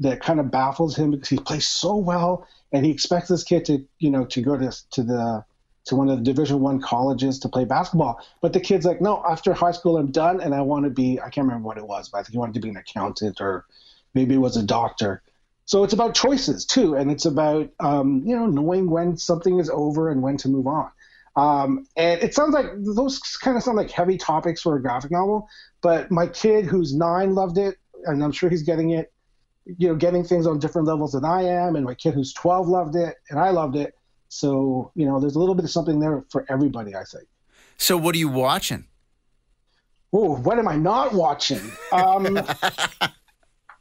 that 0.00 0.20
kind 0.20 0.40
of 0.40 0.50
baffles 0.50 0.96
him 0.96 1.12
because 1.12 1.28
he 1.28 1.38
plays 1.38 1.66
so 1.66 1.96
well, 1.96 2.46
and 2.72 2.84
he 2.84 2.90
expects 2.90 3.28
this 3.28 3.44
kid 3.44 3.64
to, 3.66 3.84
you 3.98 4.10
know, 4.10 4.24
to 4.26 4.42
go 4.42 4.58
to 4.58 4.70
to 4.90 5.02
the 5.02 5.44
to 5.86 5.96
one 5.96 6.10
of 6.10 6.18
the 6.18 6.24
Division 6.24 6.60
One 6.60 6.80
colleges 6.80 7.38
to 7.40 7.48
play 7.48 7.64
basketball. 7.64 8.20
But 8.42 8.52
the 8.52 8.60
kid's 8.60 8.84
like, 8.84 9.00
no, 9.00 9.22
after 9.26 9.54
high 9.54 9.72
school, 9.72 9.96
I'm 9.96 10.10
done, 10.10 10.42
and 10.42 10.54
I 10.54 10.60
want 10.60 10.84
to 10.84 10.90
be. 10.90 11.20
I 11.20 11.30
can't 11.30 11.46
remember 11.46 11.66
what 11.66 11.78
it 11.78 11.86
was, 11.86 12.10
but 12.10 12.18
I 12.18 12.22
think 12.22 12.32
he 12.32 12.38
wanted 12.38 12.54
to 12.54 12.60
be 12.60 12.68
an 12.68 12.76
accountant 12.76 13.40
or 13.40 13.64
maybe 14.12 14.34
it 14.34 14.38
was 14.38 14.58
a 14.58 14.62
doctor. 14.62 15.22
So 15.66 15.82
it's 15.82 15.94
about 15.94 16.14
choices 16.14 16.66
too, 16.66 16.94
and 16.94 17.10
it's 17.10 17.24
about 17.24 17.70
um, 17.80 18.22
you 18.26 18.36
know 18.36 18.46
knowing 18.46 18.90
when 18.90 19.16
something 19.16 19.58
is 19.58 19.70
over 19.70 20.10
and 20.10 20.22
when 20.22 20.36
to 20.38 20.48
move 20.48 20.66
on. 20.66 20.90
Um, 21.36 21.86
and 21.96 22.22
it 22.22 22.34
sounds 22.34 22.54
like 22.54 22.66
those 22.78 23.18
kind 23.18 23.56
of 23.56 23.62
sound 23.62 23.76
like 23.76 23.90
heavy 23.90 24.18
topics 24.18 24.60
for 24.62 24.76
a 24.76 24.82
graphic 24.82 25.10
novel. 25.10 25.48
But 25.80 26.10
my 26.10 26.26
kid, 26.26 26.66
who's 26.66 26.94
nine, 26.94 27.34
loved 27.34 27.58
it, 27.58 27.76
and 28.04 28.22
I'm 28.22 28.32
sure 28.32 28.50
he's 28.50 28.62
getting 28.62 28.90
it. 28.90 29.12
You 29.64 29.88
know, 29.88 29.94
getting 29.94 30.24
things 30.24 30.46
on 30.46 30.58
different 30.58 30.86
levels 30.86 31.12
than 31.12 31.24
I 31.24 31.42
am, 31.44 31.76
and 31.76 31.84
my 31.84 31.94
kid 31.94 32.12
who's 32.12 32.34
12 32.34 32.68
loved 32.68 32.96
it, 32.96 33.16
and 33.30 33.40
I 33.40 33.50
loved 33.50 33.76
it. 33.76 33.94
So 34.28 34.92
you 34.94 35.06
know, 35.06 35.18
there's 35.18 35.36
a 35.36 35.38
little 35.38 35.54
bit 35.54 35.64
of 35.64 35.70
something 35.70 35.98
there 35.98 36.24
for 36.30 36.44
everybody, 36.50 36.94
I 36.94 37.04
think. 37.04 37.24
So 37.78 37.96
what 37.96 38.14
are 38.14 38.18
you 38.18 38.28
watching? 38.28 38.86
Oh, 40.12 40.36
what 40.36 40.58
am 40.58 40.68
I 40.68 40.76
not 40.76 41.14
watching? 41.14 41.60
Um, 41.90 42.38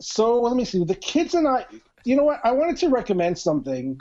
so 0.04 0.42
let 0.42 0.56
me 0.56 0.66
see. 0.66 0.84
The 0.84 0.96
kids 0.96 1.34
and 1.34 1.48
I, 1.48 1.66
you 2.04 2.16
know 2.16 2.24
what? 2.24 2.42
I 2.44 2.52
wanted 2.52 2.78
to 2.78 2.90
recommend 2.90 3.38
something 3.38 3.98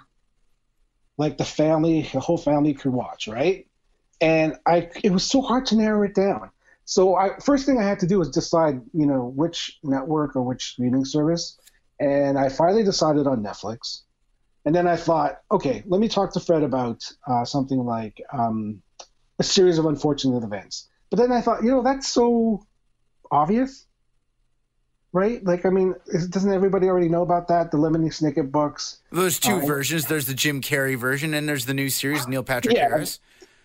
like 1.17 1.39
the 1.39 1.45
family, 1.45 2.09
the 2.13 2.21
whole 2.21 2.39
family 2.39 2.75
could 2.75 2.93
watch, 2.93 3.29
right? 3.29 3.67
And 4.21 4.57
I, 4.67 4.91
it 5.03 5.13
was 5.13 5.25
so 5.25 5.43
hard 5.43 5.67
to 5.67 5.77
narrow 5.77 6.03
it 6.03 6.15
down. 6.15 6.51
So 6.85 7.15
I, 7.15 7.39
first 7.45 7.67
thing 7.67 7.79
I 7.79 7.85
had 7.85 8.01
to 8.01 8.07
do 8.07 8.19
was 8.19 8.31
decide, 8.31 8.81
you 8.93 9.07
know, 9.07 9.33
which 9.37 9.79
network 9.83 10.35
or 10.35 10.43
which 10.43 10.73
streaming 10.73 11.05
service. 11.05 11.59
And 12.01 12.39
I 12.39 12.49
finally 12.49 12.83
decided 12.83 13.27
on 13.27 13.43
Netflix. 13.43 14.03
And 14.65 14.75
then 14.75 14.87
I 14.87 14.97
thought, 14.97 15.41
okay, 15.51 15.83
let 15.87 16.01
me 16.01 16.09
talk 16.09 16.33
to 16.33 16.41
Fred 16.41 16.63
about 16.63 17.05
uh, 17.27 17.45
something 17.45 17.79
like 17.79 18.21
um, 18.33 18.83
a 19.39 19.45
series 19.45 19.79
of 19.79 19.87
unfortunate 19.87 20.43
events. 20.43 20.89
But 21.11 21.19
then 21.19 21.33
I 21.33 21.41
thought, 21.41 21.63
you 21.63 21.71
know, 21.71 21.83
that's 21.83 22.09
so 22.09 22.65
obvious 23.31 23.87
right? 25.13 25.45
Like, 25.45 25.67
I 25.67 25.71
mean, 25.71 25.95
doesn't 26.31 26.53
everybody 26.53 26.89
already 26.89 27.09
know 27.09 27.23
about 27.23 27.49
that? 27.49 27.71
The 27.71 27.77
Lemony 27.77 28.09
Snicket 28.09 28.51
books. 28.51 29.01
There's 29.11 29.39
two 29.39 29.57
uh, 29.57 29.67
versions. 29.67 30.07
There's 30.07 30.27
the 30.27 30.35
Jim 30.35 30.61
Carrey 30.61 30.97
version, 30.97 31.35
and 31.35 31.49
there's 31.49 31.67
the 31.67 31.75
new 31.75 31.91
series, 31.91 32.27
Neil 32.27 32.43
Patrick 32.43 32.75
yeah, 32.75 32.89
Harris. 32.89 33.21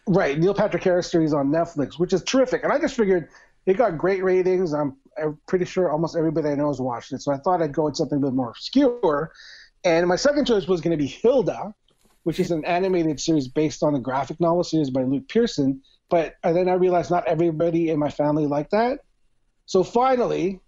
Right, 0.06 0.38
Neil 0.38 0.54
Patrick 0.54 0.84
Harris 0.84 1.10
series 1.10 1.34
on 1.34 1.50
Netflix, 1.50 2.00
which 2.00 2.14
is 2.14 2.24
terrific. 2.24 2.64
And 2.64 2.72
I 2.72 2.80
just 2.80 2.96
figured 2.96 3.30
it 3.66 3.76
got 3.76 3.98
great 3.98 4.24
ratings. 4.24 4.74
I'm, 4.74 4.96
I'm 5.22 5.38
pretty 5.48 5.66
sure 5.66 5.90
almost 5.90 6.16
everybody 6.16 6.50
I 6.50 6.56
know 6.56 6.68
has 6.68 6.80
watched 6.80 7.12
it. 7.14 7.22
So 7.22 7.32
I 7.32 7.38
thought 7.38 7.62
I'd 7.62 7.74
go 7.74 7.86
with 7.86 7.96
something 7.96 8.18
a 8.18 8.22
bit 8.22 8.34
more 8.34 8.50
obscure. 8.50 9.32
And 9.84 10.08
my 10.08 10.16
second 10.16 10.46
choice 10.46 10.68
was 10.68 10.82
going 10.82 10.92
to 10.92 11.02
be 11.02 11.08
Hilda, 11.08 11.74
which 12.24 12.40
is 12.40 12.52
an 12.52 12.66
animated 12.66 13.20
series 13.20 13.48
based 13.48 13.84
on 13.84 13.96
a 13.96 14.00
graphic 14.00 14.40
novel 14.40 14.64
series 14.64 14.90
by 14.90 15.04
Luke 15.04 15.28
Pearson. 15.28 15.82
But 16.10 16.36
then 16.44 16.70
I 16.70 16.74
realized 16.74 17.12
not 17.12 17.28
everybody 17.28 17.90
in 17.90 18.00
my 18.00 18.10
family 18.10 18.48
liked 18.48 18.72
that. 18.72 19.00
So 19.66 19.84
finally, 19.84 20.62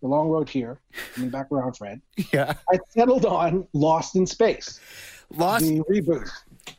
the 0.00 0.08
long 0.08 0.28
road 0.28 0.48
here, 0.48 0.78
coming 1.14 1.30
back 1.30 1.50
around, 1.52 1.76
Fred. 1.76 2.00
Yeah. 2.32 2.54
I 2.70 2.78
settled 2.90 3.26
on 3.26 3.66
Lost 3.72 4.16
in 4.16 4.26
Space. 4.26 4.80
Lost 5.36 5.64
the 5.64 5.80
reboot. 5.80 6.28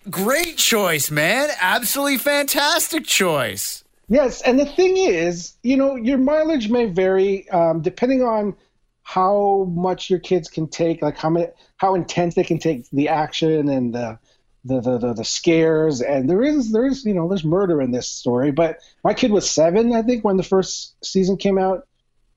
Great 0.10 0.58
choice, 0.58 1.12
man. 1.12 1.50
Absolutely 1.60 2.18
fantastic 2.18 3.06
choice. 3.06 3.84
Yes, 4.08 4.42
and 4.42 4.60
the 4.60 4.66
thing 4.66 4.98
is, 4.98 5.54
you 5.63 5.78
know, 5.78 5.96
your 5.96 6.18
mileage 6.18 6.70
may 6.70 6.86
vary 6.86 7.50
um, 7.50 7.82
depending 7.82 8.24
on 8.24 8.56
how 9.04 9.66
much 9.74 10.10
your 10.10 10.20
kids 10.20 10.50
can 10.50 10.68
take, 10.68 11.01
like 11.01 11.18
how 11.18 11.30
many, 11.30 11.48
how 11.78 11.96
intense 11.96 12.36
they 12.36 12.44
can 12.44 12.60
take 12.60 12.90
the 12.92 13.08
action 13.08 13.70
and 13.70 13.94
the, 13.94 14.20
the, 14.66 14.80
the, 14.82 14.98
the, 14.98 15.13
the 15.13 15.25
scares. 15.25 16.01
And 16.01 16.30
there 16.30 16.44
is, 16.44 16.72
there 16.72 16.86
is, 16.86 17.06
you 17.06 17.13
know, 17.13 17.28
there's 17.28 17.44
murder 17.44 17.82
in 17.82 17.92
this 17.92 18.10
story. 18.10 18.51
But 18.51 18.80
my 19.04 19.13
kid 19.13 19.32
was 19.32 19.50
seven, 19.50 19.94
I 19.94 20.01
think, 20.01 20.24
when 20.24 20.38
the 20.38 20.44
first 20.44 20.96
season 21.04 21.38
came 21.38 21.58
out. 21.58 21.88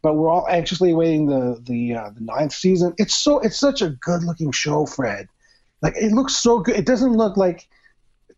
But 0.05 0.17
we're 0.17 0.29
all 0.29 0.47
anxiously 0.51 0.91
awaiting 0.91 1.27
the 1.27 1.59
the 1.63 1.95
uh, 1.95 2.11
the 2.11 2.21
ninth 2.21 2.53
season. 2.53 2.93
It's 2.99 3.15
so 3.15 3.39
it's 3.39 3.59
such 3.59 3.81
a 3.81 3.89
good 3.89 4.23
looking 4.23 4.53
show, 4.53 4.85
Fred. 4.85 5.29
Like 5.81 5.95
it 5.97 6.13
looks 6.13 6.37
so 6.37 6.59
good. 6.59 6.77
It 6.77 6.85
doesn't 6.85 7.15
look 7.15 7.39
like, 7.39 7.67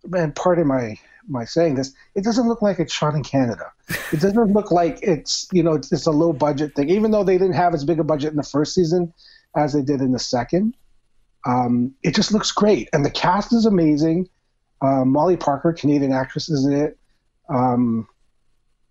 man. 0.06 0.30
Pardon 0.30 0.68
my 0.68 0.96
my 1.26 1.44
saying 1.44 1.74
this, 1.74 1.92
it 2.14 2.22
doesn't 2.22 2.46
look 2.46 2.62
like 2.62 2.78
it's 2.78 2.92
shot 2.92 3.16
in 3.16 3.24
Canada. 3.24 3.72
It 4.12 4.20
doesn't 4.20 4.52
look 4.52 4.70
like 4.70 5.00
it's 5.02 5.48
you 5.50 5.60
know 5.60 5.74
it's, 5.74 5.90
it's, 5.90 6.06
a 6.06 6.12
low 6.12 6.32
budget 6.32 6.76
thing. 6.76 6.88
Even 6.88 7.10
though 7.10 7.24
they 7.24 7.36
didn't 7.36 7.54
have 7.54 7.74
as 7.74 7.84
big 7.84 7.98
a 7.98 8.04
budget 8.04 8.30
in 8.30 8.36
the 8.36 8.44
first 8.44 8.72
season 8.72 9.12
as 9.56 9.72
they 9.72 9.82
did 9.82 10.00
in 10.00 10.12
the 10.12 10.20
second, 10.20 10.76
um, 11.46 11.92
it 12.04 12.14
just 12.14 12.32
looks 12.32 12.52
great, 12.52 12.88
and 12.92 13.04
the 13.04 13.10
cast 13.10 13.52
is 13.52 13.66
amazing. 13.66 14.28
Uh, 14.80 15.04
Molly 15.04 15.36
Parker, 15.36 15.72
Canadian 15.72 16.12
actress, 16.12 16.48
is 16.48 16.64
in 16.64 16.74
it. 16.74 16.96
Um, 17.48 18.06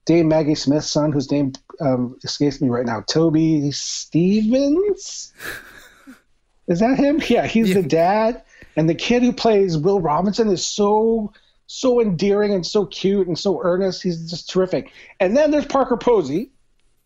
Dame 0.06 0.28
Maggie 0.28 0.56
Smith's 0.56 0.90
son, 0.90 1.12
whose 1.12 1.32
name 1.32 1.54
um, 1.80 2.18
escapes 2.24 2.62
me 2.62 2.70
right 2.70 2.86
now, 2.86 3.02
Toby 3.02 3.72
Stephens. 3.72 5.34
Is 6.68 6.80
that 6.80 6.98
him? 6.98 7.22
Yeah, 7.28 7.46
he's 7.46 7.70
yeah. 7.70 7.76
the 7.76 7.88
dad. 7.88 8.44
And 8.76 8.90
the 8.90 8.96
kid 8.96 9.24
who 9.24 9.32
plays 9.32 9.78
Will 9.78 10.02
Robinson 10.02 10.50
is 10.50 10.66
so 10.66 11.32
so 11.68 12.00
endearing 12.00 12.54
and 12.54 12.66
so 12.66 12.86
cute 12.86 13.28
and 13.28 13.38
so 13.38 13.62
earnest. 13.64 14.04
He's 14.04 14.30
just 14.30 14.50
terrific. 14.50 14.92
And 15.20 15.36
then 15.36 15.52
there's 15.52 15.66
Parker 15.66 15.98
Posey, 15.98 16.52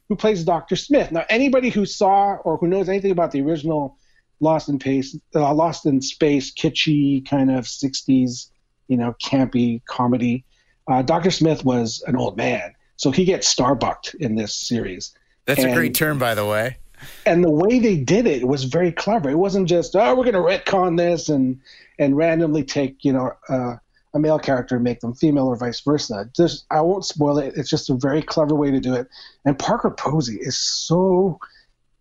who 0.10 0.15
plays 0.15 0.44
Dr. 0.44 0.75
Smith. 0.75 1.12
Now, 1.12 1.24
anybody 1.29 1.70
who 1.70 1.86
saw 1.86 2.36
or 2.44 2.58
who 2.58 2.68
knows 2.68 2.89
anything 2.89 3.12
about 3.12 3.32
the 3.32 3.41
original 3.41 3.98
Lost 4.41 4.68
in 4.70 4.79
Space, 4.79 5.18
uh, 5.36 5.53
Lost 5.53 5.86
in 5.86 6.01
Space, 6.01 6.53
kitschy 6.53 7.27
kind 7.27 7.51
of 7.51 7.65
'60s, 7.65 8.50
you 8.88 8.98
know, 8.98 9.15
campy 9.22 9.84
comedy, 9.86 10.46
uh, 10.88 11.01
Dr. 11.01 11.29
Smith 11.29 11.63
was 11.63 12.03
an 12.08 12.15
old 12.15 12.38
man, 12.38 12.74
so 13.00 13.12
he 13.12 13.24
gets 13.24 13.48
starbucked 13.48 14.13
in 14.15 14.36
this 14.36 14.53
series. 14.53 15.15
That's 15.46 15.62
and, 15.62 15.72
a 15.72 15.74
great 15.74 15.96
term, 15.96 16.20
by 16.20 16.36
the 16.36 16.46
way. 16.46 16.77
And 17.25 17.41
the 17.41 17.50
way 17.50 17.79
they 17.79 17.96
did 17.96 18.27
it 18.27 18.46
was 18.46 18.65
very 18.65 18.91
clever. 18.91 19.29
It 19.29 19.38
wasn't 19.38 19.70
just, 19.70 19.96
oh, 19.96 20.15
we're 20.15 20.29
going 20.29 20.34
to 20.34 20.41
retcon 20.41 20.98
this 20.98 21.29
and 21.29 21.62
and 21.98 22.18
randomly 22.18 22.63
take, 22.65 23.06
you 23.06 23.13
know, 23.13 23.32
uh, 23.48 23.77
a 24.13 24.20
male 24.20 24.38
character 24.38 24.75
and 24.75 24.84
make 24.84 25.00
them 25.00 25.13
female 25.13 25.48
or 25.48 25.56
vice 25.56 25.79
versa. 25.79 26.29
Just 26.36 26.65
I 26.72 26.82
won't 26.82 27.06
spoil 27.06 27.38
it. 27.38 27.53
It's 27.56 27.70
just 27.70 27.89
a 27.89 27.94
very 27.94 28.22
clever 28.22 28.53
way 28.53 28.70
to 28.70 28.82
do 28.82 28.94
it. 28.96 29.08
And 29.46 29.58
Parker 29.58 29.91
Posey 29.91 30.36
is 30.36 30.58
so 30.58 31.39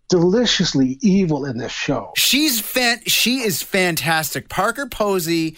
deliciously 0.09 0.99
evil 1.01 1.45
in 1.45 1.59
this 1.59 1.71
show. 1.71 2.13
She's 2.17 2.61
fan- 2.61 3.05
she 3.07 3.43
is 3.43 3.63
fantastic. 3.63 4.49
Parker 4.49 4.87
Posey 4.87 5.57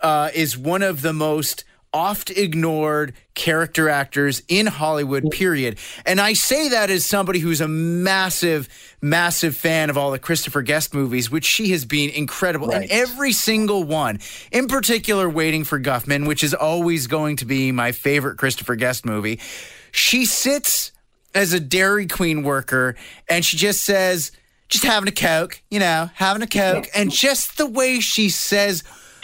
uh, 0.00 0.30
is 0.32 0.56
one 0.56 0.82
of 0.82 1.02
the 1.02 1.12
most 1.12 1.64
oft 1.92 2.30
ignored 2.30 3.14
character 3.34 3.88
actors 3.88 4.42
in 4.48 4.66
Hollywood, 4.66 5.30
period. 5.30 5.78
And 6.04 6.20
I 6.20 6.34
say 6.34 6.68
that 6.70 6.90
as 6.90 7.04
somebody 7.04 7.38
who's 7.38 7.60
a 7.60 7.68
massive, 7.68 8.68
massive 9.00 9.56
fan 9.56 9.90
of 9.90 9.96
all 9.96 10.10
the 10.10 10.18
Christopher 10.18 10.62
Guest 10.62 10.94
movies, 10.94 11.30
which 11.30 11.44
she 11.44 11.70
has 11.70 11.84
been 11.84 12.10
incredible 12.10 12.68
right. 12.68 12.82
in 12.82 12.90
every 12.90 13.32
single 13.32 13.84
one. 13.84 14.18
In 14.52 14.68
particular, 14.68 15.28
Waiting 15.28 15.64
for 15.64 15.80
Guffman, 15.80 16.26
which 16.26 16.44
is 16.44 16.54
always 16.54 17.06
going 17.06 17.36
to 17.36 17.44
be 17.44 17.72
my 17.72 17.92
favorite 17.92 18.36
Christopher 18.36 18.76
Guest 18.76 19.04
movie. 19.04 19.40
She 19.92 20.24
sits 20.24 20.92
as 21.34 21.52
a 21.52 21.60
Dairy 21.60 22.06
Queen 22.06 22.42
worker 22.42 22.96
and 23.28 23.44
she 23.44 23.56
just 23.56 23.84
says, 23.84 24.32
just 24.68 24.84
having 24.84 25.08
a 25.08 25.12
Coke, 25.12 25.62
you 25.70 25.78
know, 25.78 26.10
having 26.14 26.42
a 26.42 26.46
Coke. 26.46 26.88
And 26.94 27.10
just 27.10 27.56
the 27.58 27.66
way 27.66 28.00
she 28.00 28.30
says, 28.30 28.82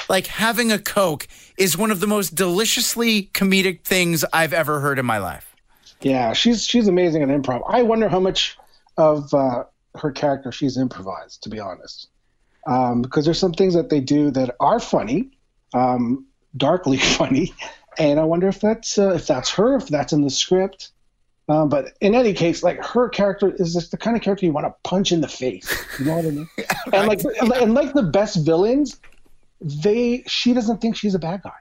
like 0.09 0.27
having 0.27 0.71
a 0.71 0.79
Coke 0.79 1.27
is 1.57 1.77
one 1.77 1.91
of 1.91 2.01
the 2.01 2.07
most 2.07 2.35
deliciously 2.35 3.31
comedic 3.35 3.83
things 3.83 4.25
I've 4.33 4.53
ever 4.53 4.81
heard 4.81 4.99
in 4.99 5.07
my 5.07 5.19
life. 5.19 5.55
Yeah, 6.01 6.33
she's 6.33 6.65
she's 6.65 6.89
amazing 6.89 7.23
at 7.23 7.29
improv. 7.29 7.63
I 7.69 7.83
wonder 7.83 8.09
how 8.09 8.21
much 8.21 8.59
of 8.97 9.33
uh, 9.33 9.65
her 9.97 10.11
character 10.11 10.53
she's 10.53 10.77
improvised, 10.77 11.43
to 11.45 11.49
be 11.49 11.61
honest, 11.61 12.09
um, 12.67 13.03
because 13.03 13.25
there's 13.25 13.39
some 13.39 13.53
things 13.53 13.75
that 13.75 13.91
they 13.91 14.01
do 14.01 14.31
that 14.33 14.55
are 14.61 14.81
funny, 14.81 15.31
um, 15.75 16.27
darkly 16.57 16.97
funny, 16.99 17.55
and 17.99 18.19
I 18.19 18.25
wonder 18.25 18.49
if 18.49 18.61
that's 18.61 18.99
uh, 18.99 19.15
if 19.15 19.27
that's 19.27 19.51
her, 19.51 19.77
if 19.77 19.89
that's 19.89 20.13
in 20.13 20.23
the 20.23 20.31
script. 20.31 20.91
Um, 21.49 21.69
but 21.69 21.89
in 22.01 22.15
any 22.15 22.33
case, 22.33 22.63
like 22.63 22.83
her 22.85 23.09
character 23.09 23.53
is 23.57 23.75
just 23.75 23.91
the 23.91 23.97
kind 23.97 24.17
of 24.17 24.23
character 24.23 24.47
you 24.47 24.53
want 24.53 24.67
to 24.67 24.75
punch 24.89 25.13
in 25.13 25.21
the 25.21 25.29
face. 25.29 25.71
You 25.99 26.07
know 26.07 26.17
what 26.17 26.25
I 26.25 26.31
mean? 26.31 26.49
and 26.93 27.09
like 27.09 27.21
and 27.41 27.75
like 27.75 27.95
the 27.95 28.03
best 28.03 28.45
villains, 28.45 29.01
they 29.63 30.25
she 30.27 30.53
doesn't 30.53 30.81
think 30.81 30.97
she's 30.97 31.15
a 31.15 31.19
bad 31.19 31.43
guy. 31.43 31.53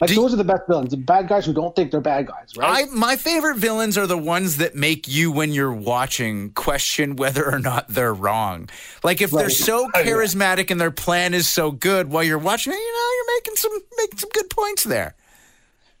Like 0.00 0.10
Do 0.10 0.16
those 0.16 0.34
are 0.34 0.36
the 0.36 0.44
best 0.44 0.62
villains, 0.66 0.90
the 0.90 0.96
bad 0.96 1.28
guys 1.28 1.46
who 1.46 1.52
don't 1.52 1.74
think 1.74 1.92
they're 1.92 2.00
bad 2.00 2.26
guys, 2.26 2.56
right? 2.56 2.88
I, 2.88 2.92
my 2.92 3.14
favorite 3.14 3.58
villains 3.58 3.96
are 3.96 4.08
the 4.08 4.18
ones 4.18 4.56
that 4.56 4.74
make 4.74 5.06
you, 5.06 5.30
when 5.30 5.52
you're 5.52 5.72
watching, 5.72 6.50
question 6.50 7.14
whether 7.14 7.48
or 7.48 7.60
not 7.60 7.88
they're 7.88 8.12
wrong. 8.12 8.68
Like 9.04 9.22
if 9.22 9.32
right. 9.32 9.42
they're 9.42 9.50
so 9.50 9.88
oh, 9.94 10.02
charismatic 10.02 10.72
and 10.72 10.80
their 10.80 10.90
plan 10.90 11.32
is 11.32 11.48
so 11.48 11.70
good 11.70 12.10
while 12.10 12.24
you're 12.24 12.38
watching, 12.38 12.72
you 12.72 12.78
know, 12.78 13.10
you're 13.14 13.36
making 13.36 13.56
some 13.56 13.72
making 13.96 14.18
some 14.18 14.30
good 14.30 14.50
points 14.50 14.82
there. 14.82 15.14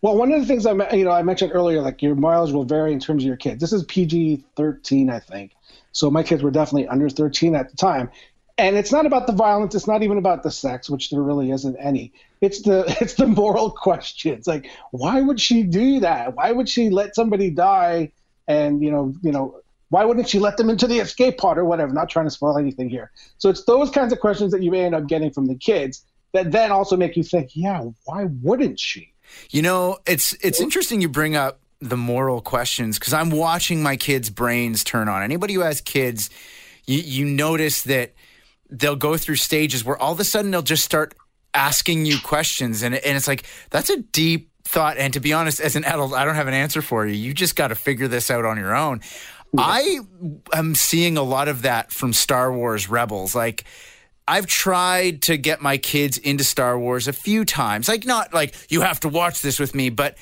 Well, 0.02 0.16
one 0.18 0.32
of 0.32 0.40
the 0.40 0.46
things 0.46 0.66
I 0.66 0.72
you 0.92 1.04
know 1.04 1.12
I 1.12 1.22
mentioned 1.22 1.52
earlier, 1.54 1.80
like 1.80 2.02
your 2.02 2.16
mileage 2.16 2.52
will 2.52 2.64
vary 2.64 2.92
in 2.92 2.98
terms 2.98 3.22
of 3.22 3.28
your 3.28 3.36
kids. 3.36 3.60
This 3.60 3.72
is 3.72 3.84
PG 3.84 4.44
thirteen, 4.56 5.08
I 5.08 5.20
think. 5.20 5.52
So 5.92 6.10
my 6.10 6.24
kids 6.24 6.42
were 6.42 6.50
definitely 6.50 6.88
under 6.88 7.08
thirteen 7.08 7.54
at 7.54 7.70
the 7.70 7.76
time 7.76 8.10
and 8.56 8.76
it's 8.76 8.92
not 8.92 9.06
about 9.06 9.26
the 9.26 9.32
violence 9.32 9.74
it's 9.74 9.86
not 9.86 10.02
even 10.02 10.18
about 10.18 10.42
the 10.42 10.50
sex 10.50 10.88
which 10.88 11.10
there 11.10 11.22
really 11.22 11.50
isn't 11.50 11.76
any. 11.76 12.12
It's 12.40 12.62
the 12.62 12.84
it's 13.00 13.14
the 13.14 13.26
moral 13.26 13.70
questions. 13.70 14.46
Like 14.46 14.70
why 14.90 15.20
would 15.20 15.40
she 15.40 15.62
do 15.62 16.00
that? 16.00 16.34
Why 16.34 16.52
would 16.52 16.68
she 16.68 16.90
let 16.90 17.14
somebody 17.14 17.50
die 17.50 18.12
and 18.46 18.82
you 18.82 18.90
know 18.90 19.14
you 19.22 19.32
know 19.32 19.60
why 19.90 20.04
wouldn't 20.04 20.28
she 20.28 20.38
let 20.38 20.56
them 20.56 20.70
into 20.70 20.86
the 20.86 20.98
escape 20.98 21.38
pod 21.38 21.58
or 21.58 21.64
whatever? 21.64 21.92
Not 21.92 22.08
trying 22.08 22.26
to 22.26 22.30
spoil 22.30 22.58
anything 22.58 22.88
here. 22.88 23.12
So 23.38 23.48
it's 23.48 23.64
those 23.64 23.90
kinds 23.90 24.12
of 24.12 24.18
questions 24.18 24.50
that 24.52 24.62
you 24.62 24.70
may 24.70 24.84
end 24.84 24.94
up 24.94 25.06
getting 25.06 25.30
from 25.30 25.46
the 25.46 25.54
kids 25.54 26.04
that 26.32 26.50
then 26.50 26.72
also 26.72 26.96
make 26.96 27.16
you 27.16 27.22
think 27.22 27.50
yeah 27.54 27.82
why 28.04 28.26
wouldn't 28.42 28.78
she? 28.78 29.12
You 29.50 29.62
know 29.62 29.98
it's 30.06 30.32
it's 30.34 30.60
interesting 30.60 31.00
you 31.00 31.08
bring 31.08 31.34
up 31.36 31.60
the 31.80 31.96
moral 31.98 32.40
questions 32.40 32.98
because 32.98 33.12
i'm 33.12 33.28
watching 33.28 33.82
my 33.82 33.96
kids 33.96 34.30
brains 34.30 34.84
turn 34.84 35.08
on. 35.08 35.22
Anybody 35.22 35.54
who 35.54 35.60
has 35.60 35.80
kids 35.80 36.30
you, 36.86 36.98
you 36.98 37.24
notice 37.24 37.82
that 37.82 38.14
they'll 38.70 38.96
go 38.96 39.16
through 39.16 39.36
stages 39.36 39.84
where 39.84 39.96
all 39.96 40.12
of 40.12 40.20
a 40.20 40.24
sudden 40.24 40.50
they'll 40.50 40.62
just 40.62 40.84
start 40.84 41.14
asking 41.54 42.06
you 42.06 42.18
questions. 42.20 42.82
And 42.82 42.94
and 42.94 43.16
it's 43.16 43.28
like 43.28 43.44
that's 43.70 43.90
a 43.90 43.98
deep 43.98 44.50
thought. 44.64 44.96
And 44.98 45.12
to 45.12 45.20
be 45.20 45.32
honest 45.32 45.60
as 45.60 45.76
an 45.76 45.84
adult 45.84 46.12
I 46.12 46.24
don't 46.24 46.34
have 46.34 46.48
an 46.48 46.54
answer 46.54 46.82
for 46.82 47.06
you. 47.06 47.14
You 47.14 47.32
just 47.34 47.56
got 47.56 47.68
to 47.68 47.74
figure 47.74 48.08
this 48.08 48.30
out 48.30 48.44
on 48.44 48.58
your 48.58 48.74
own. 48.74 49.00
I 49.56 50.00
am 50.52 50.74
seeing 50.74 51.16
a 51.16 51.22
lot 51.22 51.46
of 51.46 51.62
that 51.62 51.92
from 51.92 52.12
Star 52.12 52.52
Wars 52.52 52.88
Rebels. 52.88 53.34
Like 53.34 53.64
I've 54.26 54.46
tried 54.46 55.22
to 55.22 55.36
get 55.36 55.60
my 55.60 55.76
kids 55.76 56.18
into 56.18 56.42
Star 56.44 56.78
Wars 56.78 57.06
a 57.06 57.12
few 57.12 57.44
times. 57.44 57.88
Like 57.88 58.04
not 58.04 58.34
like 58.34 58.54
you 58.70 58.80
have 58.80 59.00
to 59.00 59.08
watch 59.08 59.42
this 59.42 59.58
with 59.60 59.74
me 59.74 59.90
but 59.90 60.16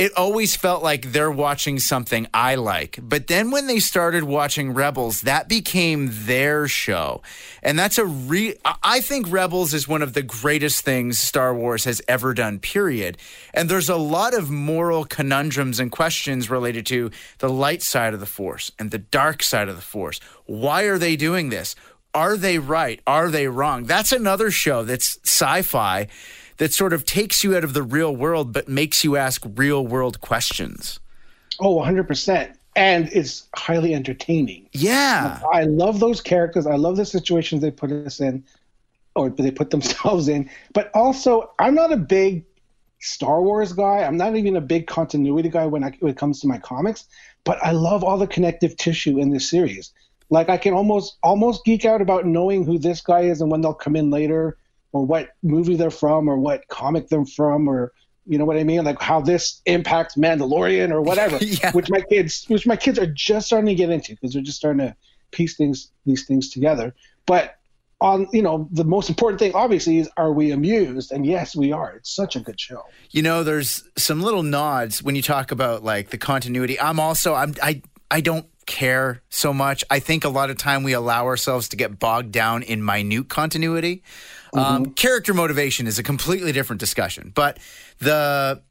it 0.00 0.16
always 0.16 0.56
felt 0.56 0.82
like 0.82 1.12
they're 1.12 1.30
watching 1.30 1.78
something 1.78 2.26
I 2.32 2.54
like. 2.54 2.98
But 3.02 3.26
then 3.26 3.50
when 3.50 3.66
they 3.66 3.80
started 3.80 4.24
watching 4.24 4.72
Rebels, 4.72 5.20
that 5.20 5.46
became 5.46 6.08
their 6.10 6.66
show. 6.66 7.20
And 7.62 7.78
that's 7.78 7.98
a 7.98 8.06
re 8.06 8.54
I 8.82 9.02
think 9.02 9.30
Rebels 9.30 9.74
is 9.74 9.86
one 9.86 10.00
of 10.00 10.14
the 10.14 10.22
greatest 10.22 10.86
things 10.86 11.18
Star 11.18 11.54
Wars 11.54 11.84
has 11.84 12.00
ever 12.08 12.32
done, 12.32 12.60
period. 12.60 13.18
And 13.52 13.68
there's 13.68 13.90
a 13.90 13.96
lot 13.96 14.32
of 14.32 14.48
moral 14.48 15.04
conundrums 15.04 15.78
and 15.78 15.92
questions 15.92 16.48
related 16.48 16.86
to 16.86 17.10
the 17.36 17.50
light 17.50 17.82
side 17.82 18.14
of 18.14 18.20
the 18.20 18.26
force 18.26 18.72
and 18.78 18.90
the 18.90 18.98
dark 18.98 19.42
side 19.42 19.68
of 19.68 19.76
the 19.76 19.82
force. 19.82 20.18
Why 20.46 20.84
are 20.84 20.96
they 20.96 21.14
doing 21.14 21.50
this? 21.50 21.76
Are 22.14 22.38
they 22.38 22.58
right? 22.58 23.00
Are 23.06 23.28
they 23.28 23.48
wrong? 23.48 23.84
That's 23.84 24.12
another 24.12 24.50
show 24.50 24.82
that's 24.82 25.18
sci-fi 25.24 26.08
that 26.60 26.74
sort 26.74 26.92
of 26.92 27.06
takes 27.06 27.42
you 27.42 27.56
out 27.56 27.64
of 27.64 27.72
the 27.72 27.82
real 27.82 28.14
world 28.14 28.52
but 28.52 28.68
makes 28.68 29.02
you 29.02 29.16
ask 29.16 29.42
real 29.54 29.84
world 29.86 30.20
questions. 30.20 31.00
Oh, 31.58 31.76
100%. 31.76 32.54
And 32.76 33.08
it's 33.14 33.48
highly 33.56 33.94
entertaining. 33.94 34.68
Yeah. 34.72 35.40
I 35.54 35.62
love 35.62 36.00
those 36.00 36.20
characters. 36.20 36.66
I 36.66 36.76
love 36.76 36.98
the 36.98 37.06
situations 37.06 37.62
they 37.62 37.70
put 37.70 37.90
us 37.90 38.20
in 38.20 38.44
or 39.16 39.30
they 39.30 39.50
put 39.50 39.70
themselves 39.70 40.28
in. 40.28 40.50
But 40.74 40.90
also, 40.92 41.50
I'm 41.58 41.74
not 41.74 41.92
a 41.92 41.96
big 41.96 42.44
Star 42.98 43.40
Wars 43.40 43.72
guy. 43.72 44.04
I'm 44.04 44.18
not 44.18 44.36
even 44.36 44.54
a 44.54 44.60
big 44.60 44.86
continuity 44.86 45.48
guy 45.48 45.64
when, 45.64 45.82
I, 45.82 45.96
when 46.00 46.12
it 46.12 46.18
comes 46.18 46.40
to 46.40 46.46
my 46.46 46.58
comics, 46.58 47.06
but 47.42 47.58
I 47.64 47.70
love 47.70 48.04
all 48.04 48.18
the 48.18 48.26
connective 48.26 48.76
tissue 48.76 49.18
in 49.18 49.30
this 49.30 49.48
series. 49.48 49.94
Like 50.28 50.50
I 50.50 50.58
can 50.58 50.74
almost 50.74 51.16
almost 51.22 51.64
geek 51.64 51.86
out 51.86 52.02
about 52.02 52.26
knowing 52.26 52.66
who 52.66 52.78
this 52.78 53.00
guy 53.00 53.20
is 53.20 53.40
and 53.40 53.50
when 53.50 53.62
they'll 53.62 53.72
come 53.72 53.96
in 53.96 54.10
later 54.10 54.58
or 54.92 55.04
what 55.04 55.30
movie 55.42 55.76
they're 55.76 55.90
from 55.90 56.28
or 56.28 56.36
what 56.36 56.66
comic 56.68 57.08
they're 57.08 57.24
from 57.24 57.68
or 57.68 57.92
you 58.26 58.38
know 58.38 58.44
what 58.44 58.56
I 58.56 58.64
mean? 58.64 58.84
Like 58.84 59.00
how 59.00 59.20
this 59.20 59.60
impacts 59.66 60.16
Mandalorian 60.16 60.92
or 60.92 61.00
whatever, 61.00 61.36
yeah. 61.40 61.72
which 61.72 61.90
my 61.90 62.00
kids, 62.00 62.44
which 62.48 62.66
my 62.66 62.76
kids 62.76 62.98
are 62.98 63.06
just 63.06 63.46
starting 63.46 63.66
to 63.66 63.74
get 63.74 63.90
into 63.90 64.12
because 64.12 64.34
they're 64.34 64.42
just 64.42 64.58
starting 64.58 64.86
to 64.86 64.94
piece 65.32 65.56
things 65.56 65.90
these 66.06 66.26
things 66.26 66.50
together. 66.50 66.94
But 67.26 67.56
on 68.00 68.26
you 68.32 68.42
know 68.42 68.68
the 68.72 68.84
most 68.84 69.08
important 69.08 69.38
thing 69.38 69.54
obviously 69.54 69.98
is 69.98 70.08
are 70.16 70.32
we 70.32 70.50
amused 70.52 71.12
and 71.12 71.26
yes 71.26 71.54
we 71.54 71.70
are 71.70 71.96
it's 71.96 72.10
such 72.10 72.34
a 72.34 72.40
good 72.40 72.58
show 72.58 72.82
you 73.10 73.20
know 73.20 73.44
there's 73.44 73.84
some 73.96 74.22
little 74.22 74.42
nods 74.42 75.02
when 75.02 75.14
you 75.14 75.20
talk 75.20 75.50
about 75.50 75.84
like 75.84 76.08
the 76.08 76.16
continuity 76.16 76.80
i'm 76.80 76.98
also 76.98 77.34
i'm 77.34 77.54
i 77.62 77.82
i 78.10 78.22
don't 78.22 78.46
care 78.70 79.20
so 79.28 79.52
much 79.52 79.84
i 79.90 79.98
think 79.98 80.24
a 80.24 80.28
lot 80.28 80.48
of 80.48 80.56
time 80.56 80.82
we 80.82 80.92
allow 80.92 81.26
ourselves 81.26 81.68
to 81.68 81.76
get 81.76 81.98
bogged 81.98 82.32
down 82.32 82.62
in 82.62 82.82
minute 82.82 83.28
continuity 83.28 84.02
um, 84.54 84.60
mm-hmm. 84.60 84.74
um, 84.76 84.86
character 84.94 85.34
motivation 85.34 85.86
is 85.86 85.98
a 85.98 86.02
completely 86.02 86.52
different 86.52 86.80
discussion 86.80 87.32
but 87.34 87.58
the 87.98 88.62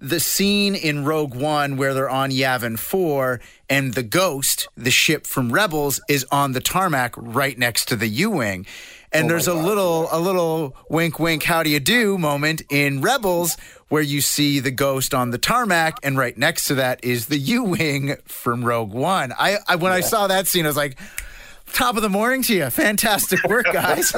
the 0.00 0.18
scene 0.18 0.74
in 0.74 1.04
Rogue 1.04 1.34
One 1.34 1.76
where 1.76 1.92
they're 1.92 2.08
on 2.08 2.30
Yavin 2.30 2.78
4 2.78 3.38
and 3.68 3.92
the 3.92 4.02
Ghost, 4.02 4.66
the 4.74 4.90
ship 4.90 5.26
from 5.26 5.52
Rebels, 5.52 6.00
is 6.08 6.26
on 6.32 6.52
the 6.52 6.60
tarmac 6.60 7.14
right 7.16 7.56
next 7.56 7.86
to 7.88 7.96
the 7.96 8.08
U 8.08 8.30
Wing. 8.30 8.66
And 9.12 9.26
oh 9.26 9.28
there's 9.28 9.48
a 9.48 9.52
God. 9.52 9.64
little 9.64 10.08
a 10.10 10.18
little 10.18 10.76
wink 10.88 11.18
wink 11.18 11.42
how 11.42 11.62
do 11.62 11.70
you 11.70 11.80
do 11.80 12.16
moment 12.16 12.62
in 12.70 13.02
Rebels 13.02 13.56
where 13.90 14.02
you 14.02 14.22
see 14.22 14.60
the 14.60 14.70
ghost 14.70 15.12
on 15.12 15.30
the 15.30 15.38
tarmac 15.38 15.98
and 16.02 16.16
right 16.16 16.38
next 16.38 16.66
to 16.66 16.76
that 16.76 17.04
is 17.04 17.26
the 17.26 17.38
U 17.38 17.64
Wing 17.64 18.16
from 18.24 18.64
Rogue 18.64 18.92
One. 18.92 19.34
I, 19.38 19.58
I 19.68 19.76
when 19.76 19.92
yeah. 19.92 19.96
I 19.98 20.00
saw 20.00 20.28
that 20.28 20.46
scene 20.46 20.64
I 20.64 20.68
was 20.68 20.76
like 20.76 20.98
top 21.72 21.96
of 21.96 22.02
the 22.02 22.08
morning 22.08 22.42
to 22.44 22.54
you. 22.54 22.70
Fantastic 22.70 23.42
work 23.44 23.66
guys. 23.72 24.14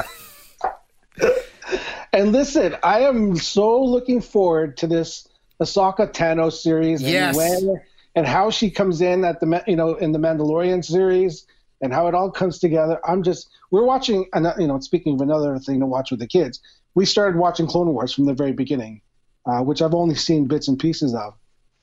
and 2.13 2.31
listen, 2.31 2.77
I 2.83 3.01
am 3.01 3.35
so 3.35 3.83
looking 3.83 4.21
forward 4.21 4.77
to 4.77 4.87
this 4.87 5.27
Ahsoka 5.61 6.11
Tano 6.11 6.51
series 6.51 7.01
yes. 7.01 7.37
and 7.37 7.67
when, 7.67 7.81
and 8.15 8.27
how 8.27 8.51
she 8.51 8.69
comes 8.69 9.01
in 9.01 9.25
at 9.25 9.39
the 9.39 9.63
you 9.67 9.75
know 9.75 9.95
in 9.95 10.11
the 10.11 10.19
Mandalorian 10.19 10.85
series 10.85 11.47
and 11.81 11.91
how 11.91 12.07
it 12.07 12.13
all 12.13 12.31
comes 12.31 12.59
together. 12.59 12.99
I'm 13.05 13.23
just 13.23 13.49
we're 13.71 13.85
watching 13.85 14.25
you 14.35 14.67
know 14.67 14.79
speaking 14.79 15.15
of 15.15 15.21
another 15.21 15.57
thing 15.57 15.79
to 15.79 15.87
watch 15.87 16.11
with 16.11 16.19
the 16.19 16.27
kids, 16.27 16.59
we 16.93 17.05
started 17.05 17.39
watching 17.39 17.65
Clone 17.65 17.91
Wars 17.91 18.13
from 18.13 18.25
the 18.25 18.33
very 18.33 18.53
beginning, 18.53 19.01
uh, 19.45 19.61
which 19.61 19.81
I've 19.81 19.93
only 19.93 20.15
seen 20.15 20.45
bits 20.45 20.67
and 20.67 20.79
pieces 20.79 21.13
of. 21.13 21.35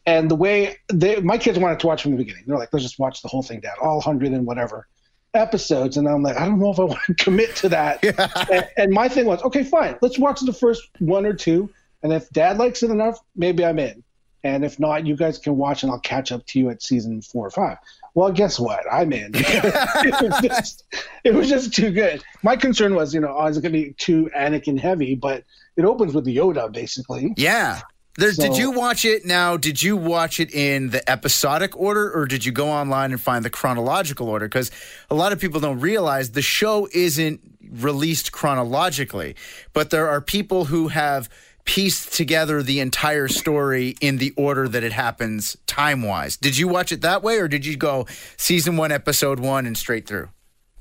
And 0.07 0.31
the 0.31 0.37
way 0.37 0.77
they, 0.93 1.21
my 1.21 1.39
kids 1.39 1.59
wanted 1.59 1.81
to 1.81 1.87
watch 1.87 2.03
from 2.03 2.13
the 2.13 2.17
beginning, 2.17 2.45
they're 2.47 2.59
like, 2.59 2.73
let's 2.73 2.85
just 2.85 2.99
watch 2.99 3.23
the 3.23 3.29
whole 3.29 3.43
thing 3.43 3.61
down, 3.61 3.75
all 3.83 4.01
hundred 4.01 4.33
and 4.33 4.47
whatever 4.47 4.89
episodes. 5.35 5.97
And 5.97 6.09
I'm 6.09 6.23
like, 6.23 6.37
I 6.37 6.47
don't 6.47 6.59
know 6.59 6.71
if 6.71 6.81
I 6.81 6.85
want 6.85 7.01
to 7.07 7.15
commit 7.15 7.55
to 7.57 7.69
that. 7.69 8.03
and, 8.51 8.69
and 8.77 8.93
my 8.93 9.09
thing 9.09 9.27
was, 9.27 9.43
okay, 9.43 9.63
fine, 9.63 9.97
let's 10.01 10.19
watch 10.19 10.41
the 10.41 10.53
first 10.53 10.83
one 10.99 11.27
or 11.27 11.35
two 11.35 11.71
and 12.03 12.13
if 12.13 12.31
dad 12.31 12.59
likes 12.59 12.83
it 12.83 12.91
enough, 12.91 13.19
maybe 13.37 13.65
I'm 13.65 13.79
in. 13.79 14.03
And 14.43 14.65
if 14.65 14.81
not, 14.81 15.07
you 15.07 15.17
guys 15.17 15.39
can 15.39 15.57
watch 15.57 15.83
and 15.83 15.93
I'll 15.93 16.01
catch 16.01 16.33
up 16.33 16.47
to 16.47 16.59
you 16.59 16.71
at 16.71 16.83
season 16.83 17.21
four 17.21 17.47
or 17.47 17.51
five. 17.51 17.77
Well, 18.15 18.33
guess 18.33 18.59
what? 18.59 18.85
I'm 18.91 19.13
in. 19.13 19.33
it, 19.35 20.23
was 20.23 20.41
just, 20.43 20.85
it 21.25 21.35
was 21.35 21.49
just 21.49 21.73
too 21.73 21.91
good. 21.91 22.23
My 22.43 22.57
concern 22.57 22.95
was, 22.95 23.15
you 23.15 23.21
know, 23.21 23.35
oh, 23.37 23.47
is 23.47 23.57
it 23.57 23.63
going 23.63 23.73
to 23.73 23.79
be 23.79 23.93
too 23.95 24.31
Anakin 24.37 24.79
heavy? 24.79 25.15
But 25.15 25.45
it 25.77 25.85
opens 25.85 26.15
with 26.15 26.25
the 26.25 26.37
Yoda, 26.37 26.73
basically. 26.73 27.33
Yeah. 27.37 27.81
There, 28.17 28.33
so, 28.33 28.43
did 28.43 28.57
you 28.57 28.73
watch 28.73 29.05
it 29.05 29.25
now? 29.25 29.57
Did 29.57 29.83
you 29.83 29.97
watch 29.97 30.41
it 30.41 30.53
in 30.53 30.91
the 30.91 31.09
episodic 31.09 31.77
order 31.77 32.13
or 32.13 32.27
did 32.27 32.45
you 32.45 32.53
go 32.53 32.69
online 32.69 33.13
and 33.13 33.21
find 33.21 33.45
the 33.45 33.51
chronological 33.51 34.29
order? 34.29 34.47
Because 34.47 34.71
a 35.11 35.15
lot 35.15 35.33
of 35.33 35.39
people 35.39 35.61
don't 35.61 35.81
realize 35.81 36.33
the 36.33 36.43
show 36.43 36.89
isn't 36.93 37.41
released 37.71 38.33
chronologically, 38.33 39.37
but 39.73 39.91
there 39.91 40.09
are 40.09 40.21
people 40.21 40.67
who 40.67 40.89
have– 40.89 41.29
pieced 41.65 42.15
together 42.15 42.63
the 42.63 42.81
entire 42.81 43.29
story 43.29 43.97
in 44.01 44.19
the 44.19 44.33
order 44.37 44.69
that 44.69 44.83
it 44.83 44.93
happens 44.93 45.57
time 45.67 46.03
wise. 46.03 46.37
Did 46.37 46.57
you 46.59 46.69
watch 46.69 46.93
it 46.93 47.01
that 47.03 47.23
way 47.23 47.39
or 47.39 47.49
did 47.49 47.65
you 47.65 47.77
go 47.77 48.07
season 48.37 48.77
one, 48.77 48.93
episode 48.93 49.41
one, 49.41 49.67
and 49.67 49.77
straight 49.77 50.07
through? 50.07 50.29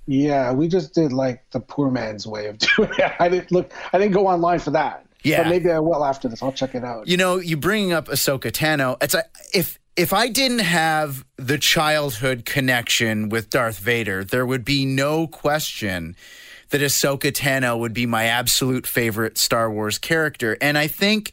Yeah, 0.07 0.53
we 0.53 0.67
just 0.67 0.95
did 0.95 1.13
like 1.13 1.43
the 1.51 1.59
poor 1.59 1.91
man's 1.91 2.25
way 2.25 2.47
of 2.47 2.57
doing 2.77 2.89
it. 2.97 3.11
I 3.19 3.29
didn't 3.29 3.51
look, 3.51 3.71
I 3.93 3.99
didn't 3.99 4.13
go 4.13 4.27
online 4.27 4.59
for 4.59 4.71
that. 4.71 5.05
Yeah. 5.23 5.43
But 5.43 5.49
maybe 5.49 5.69
I 5.69 5.79
will 5.79 6.03
after 6.03 6.27
this. 6.27 6.41
I'll 6.41 6.51
check 6.51 6.75
it 6.75 6.83
out. 6.83 7.07
You 7.07 7.17
know, 7.17 7.37
you 7.37 7.57
bringing 7.57 7.91
up 7.91 8.07
Ahsoka 8.07 8.51
Tano, 8.51 8.97
it's 9.03 9.13
a, 9.13 9.23
if, 9.53 9.77
if 9.95 10.13
I 10.13 10.29
didn't 10.29 10.59
have 10.59 11.25
the 11.35 11.57
childhood 11.57 12.45
connection 12.45 13.29
with 13.29 13.49
Darth 13.49 13.79
Vader, 13.79 14.23
there 14.23 14.45
would 14.45 14.63
be 14.63 14.85
no 14.85 15.27
question 15.27 16.15
that 16.69 16.81
Ahsoka 16.81 17.31
Tano 17.31 17.79
would 17.79 17.93
be 17.93 18.05
my 18.05 18.25
absolute 18.25 18.85
favorite 18.85 19.37
Star 19.37 19.71
Wars 19.71 19.97
character. 19.97 20.57
And 20.61 20.77
I 20.77 20.87
think 20.87 21.31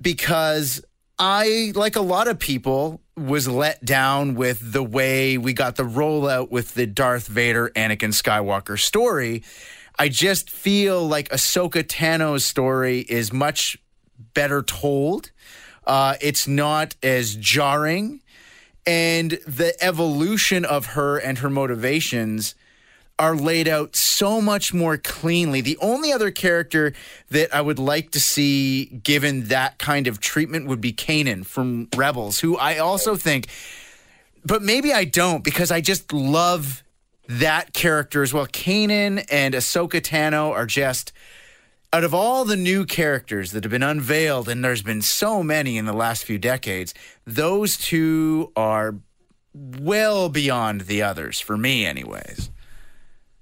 because 0.00 0.84
I, 1.18 1.72
like 1.74 1.96
a 1.96 2.00
lot 2.00 2.28
of 2.28 2.38
people, 2.38 3.00
was 3.16 3.46
let 3.46 3.84
down 3.84 4.34
with 4.34 4.72
the 4.72 4.82
way 4.82 5.38
we 5.38 5.52
got 5.52 5.76
the 5.76 5.84
rollout 5.84 6.50
with 6.50 6.74
the 6.74 6.86
Darth 6.86 7.28
Vader 7.28 7.70
Anakin 7.76 8.10
Skywalker 8.10 8.78
story. 8.78 9.44
I 9.98 10.08
just 10.08 10.50
feel 10.50 11.06
like 11.06 11.28
Ahsoka 11.28 11.84
Tano's 11.84 12.44
story 12.44 13.00
is 13.00 13.32
much 13.32 13.78
better 14.34 14.62
told. 14.62 15.30
Uh, 15.86 16.16
it's 16.20 16.48
not 16.48 16.96
as 17.02 17.36
jarring. 17.36 18.20
And 18.86 19.38
the 19.46 19.74
evolution 19.80 20.64
of 20.64 20.86
her 20.86 21.18
and 21.18 21.38
her 21.38 21.48
motivations 21.48 22.54
are 23.18 23.36
laid 23.36 23.68
out 23.68 23.94
so 23.94 24.40
much 24.40 24.74
more 24.74 24.96
cleanly. 24.96 25.60
The 25.60 25.78
only 25.80 26.12
other 26.12 26.30
character 26.30 26.92
that 27.30 27.54
I 27.54 27.60
would 27.60 27.78
like 27.78 28.10
to 28.12 28.20
see 28.20 28.86
given 28.86 29.44
that 29.44 29.78
kind 29.78 30.06
of 30.06 30.20
treatment 30.20 30.66
would 30.66 30.80
be 30.80 30.92
Kanan 30.92 31.46
from 31.46 31.88
Rebels, 31.94 32.40
who 32.40 32.56
I 32.56 32.78
also 32.78 33.14
think, 33.14 33.48
but 34.44 34.62
maybe 34.62 34.92
I 34.92 35.04
don't 35.04 35.44
because 35.44 35.70
I 35.70 35.80
just 35.80 36.12
love 36.12 36.82
that 37.28 37.72
character 37.72 38.22
as 38.22 38.34
well. 38.34 38.46
Kanan 38.46 39.24
and 39.30 39.54
Ahsoka 39.54 40.00
Tano 40.00 40.50
are 40.50 40.66
just 40.66 41.12
out 41.92 42.02
of 42.02 42.12
all 42.12 42.44
the 42.44 42.56
new 42.56 42.84
characters 42.84 43.52
that 43.52 43.62
have 43.62 43.70
been 43.70 43.82
unveiled, 43.82 44.48
and 44.48 44.64
there's 44.64 44.82
been 44.82 45.00
so 45.00 45.44
many 45.44 45.78
in 45.78 45.86
the 45.86 45.92
last 45.92 46.24
few 46.24 46.38
decades, 46.38 46.92
those 47.24 47.76
two 47.76 48.50
are 48.56 48.96
well 49.54 50.28
beyond 50.28 50.82
the 50.82 51.00
others 51.02 51.38
for 51.38 51.56
me, 51.56 51.86
anyways. 51.86 52.50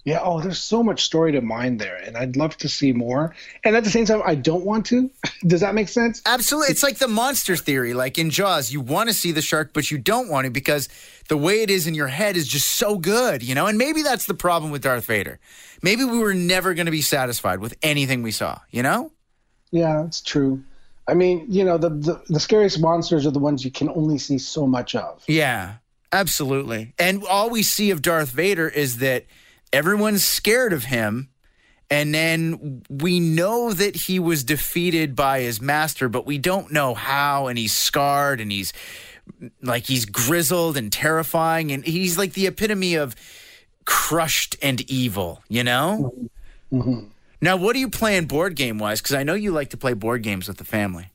Yeah. 0.04 0.20
Oh, 0.22 0.40
there's 0.40 0.60
so 0.60 0.82
much 0.82 1.04
story 1.04 1.32
to 1.32 1.40
mine 1.40 1.76
there, 1.76 1.96
and 1.96 2.16
I'd 2.16 2.36
love 2.36 2.56
to 2.58 2.68
see 2.68 2.92
more. 2.92 3.34
And 3.62 3.76
at 3.76 3.84
the 3.84 3.90
same 3.90 4.04
time, 4.04 4.20
I 4.24 4.34
don't 4.34 4.64
want 4.64 4.86
to. 4.86 5.10
Does 5.46 5.60
that 5.60 5.74
make 5.74 5.88
sense? 5.88 6.20
Absolutely. 6.26 6.72
It's 6.72 6.82
like 6.82 6.98
the 6.98 7.08
monster 7.08 7.56
theory, 7.56 7.94
like 7.94 8.18
in 8.18 8.30
Jaws. 8.30 8.72
You 8.72 8.80
want 8.80 9.08
to 9.10 9.14
see 9.14 9.30
the 9.30 9.42
shark, 9.42 9.72
but 9.72 9.90
you 9.90 9.98
don't 9.98 10.28
want 10.28 10.46
to 10.46 10.50
because 10.50 10.88
the 11.28 11.36
way 11.36 11.62
it 11.62 11.70
is 11.70 11.86
in 11.86 11.94
your 11.94 12.08
head 12.08 12.36
is 12.36 12.48
just 12.48 12.66
so 12.66 12.98
good, 12.98 13.42
you 13.42 13.54
know. 13.54 13.66
And 13.66 13.78
maybe 13.78 14.02
that's 14.02 14.26
the 14.26 14.34
problem 14.34 14.72
with 14.72 14.82
Darth 14.82 15.06
Vader. 15.06 15.38
Maybe 15.82 16.04
we 16.04 16.18
were 16.18 16.34
never 16.34 16.74
going 16.74 16.86
to 16.86 16.92
be 16.92 17.02
satisfied 17.02 17.60
with 17.60 17.74
anything 17.82 18.22
we 18.22 18.32
saw, 18.32 18.58
you 18.70 18.82
know. 18.82 19.12
Yeah, 19.70 20.04
it's 20.04 20.20
true. 20.20 20.62
I 21.08 21.14
mean, 21.14 21.46
you 21.48 21.64
know, 21.64 21.78
the, 21.78 21.90
the 21.90 22.22
the 22.28 22.40
scariest 22.40 22.80
monsters 22.80 23.26
are 23.26 23.30
the 23.30 23.40
ones 23.40 23.64
you 23.64 23.70
can 23.70 23.88
only 23.88 24.18
see 24.18 24.38
so 24.38 24.66
much 24.66 24.94
of. 24.94 25.22
Yeah, 25.26 25.74
absolutely. 26.12 26.94
And 26.98 27.24
all 27.24 27.50
we 27.50 27.62
see 27.62 27.90
of 27.90 28.02
Darth 28.02 28.30
Vader 28.30 28.68
is 28.68 28.98
that 28.98 29.26
everyone's 29.72 30.24
scared 30.24 30.72
of 30.72 30.84
him. 30.84 31.28
And 31.90 32.14
then 32.14 32.82
we 32.88 33.20
know 33.20 33.72
that 33.72 33.94
he 33.94 34.18
was 34.18 34.44
defeated 34.44 35.14
by 35.14 35.40
his 35.40 35.60
master, 35.60 36.08
but 36.08 36.24
we 36.24 36.38
don't 36.38 36.72
know 36.72 36.94
how. 36.94 37.48
And 37.48 37.58
he's 37.58 37.74
scarred 37.74 38.40
and 38.40 38.50
he's 38.50 38.72
like, 39.62 39.86
he's 39.86 40.06
grizzled 40.06 40.78
and 40.78 40.90
terrifying. 40.90 41.70
And 41.70 41.84
he's 41.84 42.16
like 42.16 42.32
the 42.32 42.46
epitome 42.46 42.94
of 42.94 43.14
crushed 43.84 44.56
and 44.62 44.80
evil, 44.90 45.42
you 45.48 45.64
know? 45.64 46.14
Mm-hmm. 46.72 47.08
Now, 47.42 47.56
what 47.56 47.76
are 47.76 47.80
you 47.80 47.90
playing 47.90 48.26
board 48.26 48.56
game 48.56 48.78
wise? 48.78 49.02
Because 49.02 49.16
I 49.16 49.22
know 49.22 49.34
you 49.34 49.50
like 49.50 49.70
to 49.70 49.76
play 49.76 49.92
board 49.92 50.22
games 50.22 50.48
with 50.48 50.56
the 50.56 50.64
family. 50.64 51.08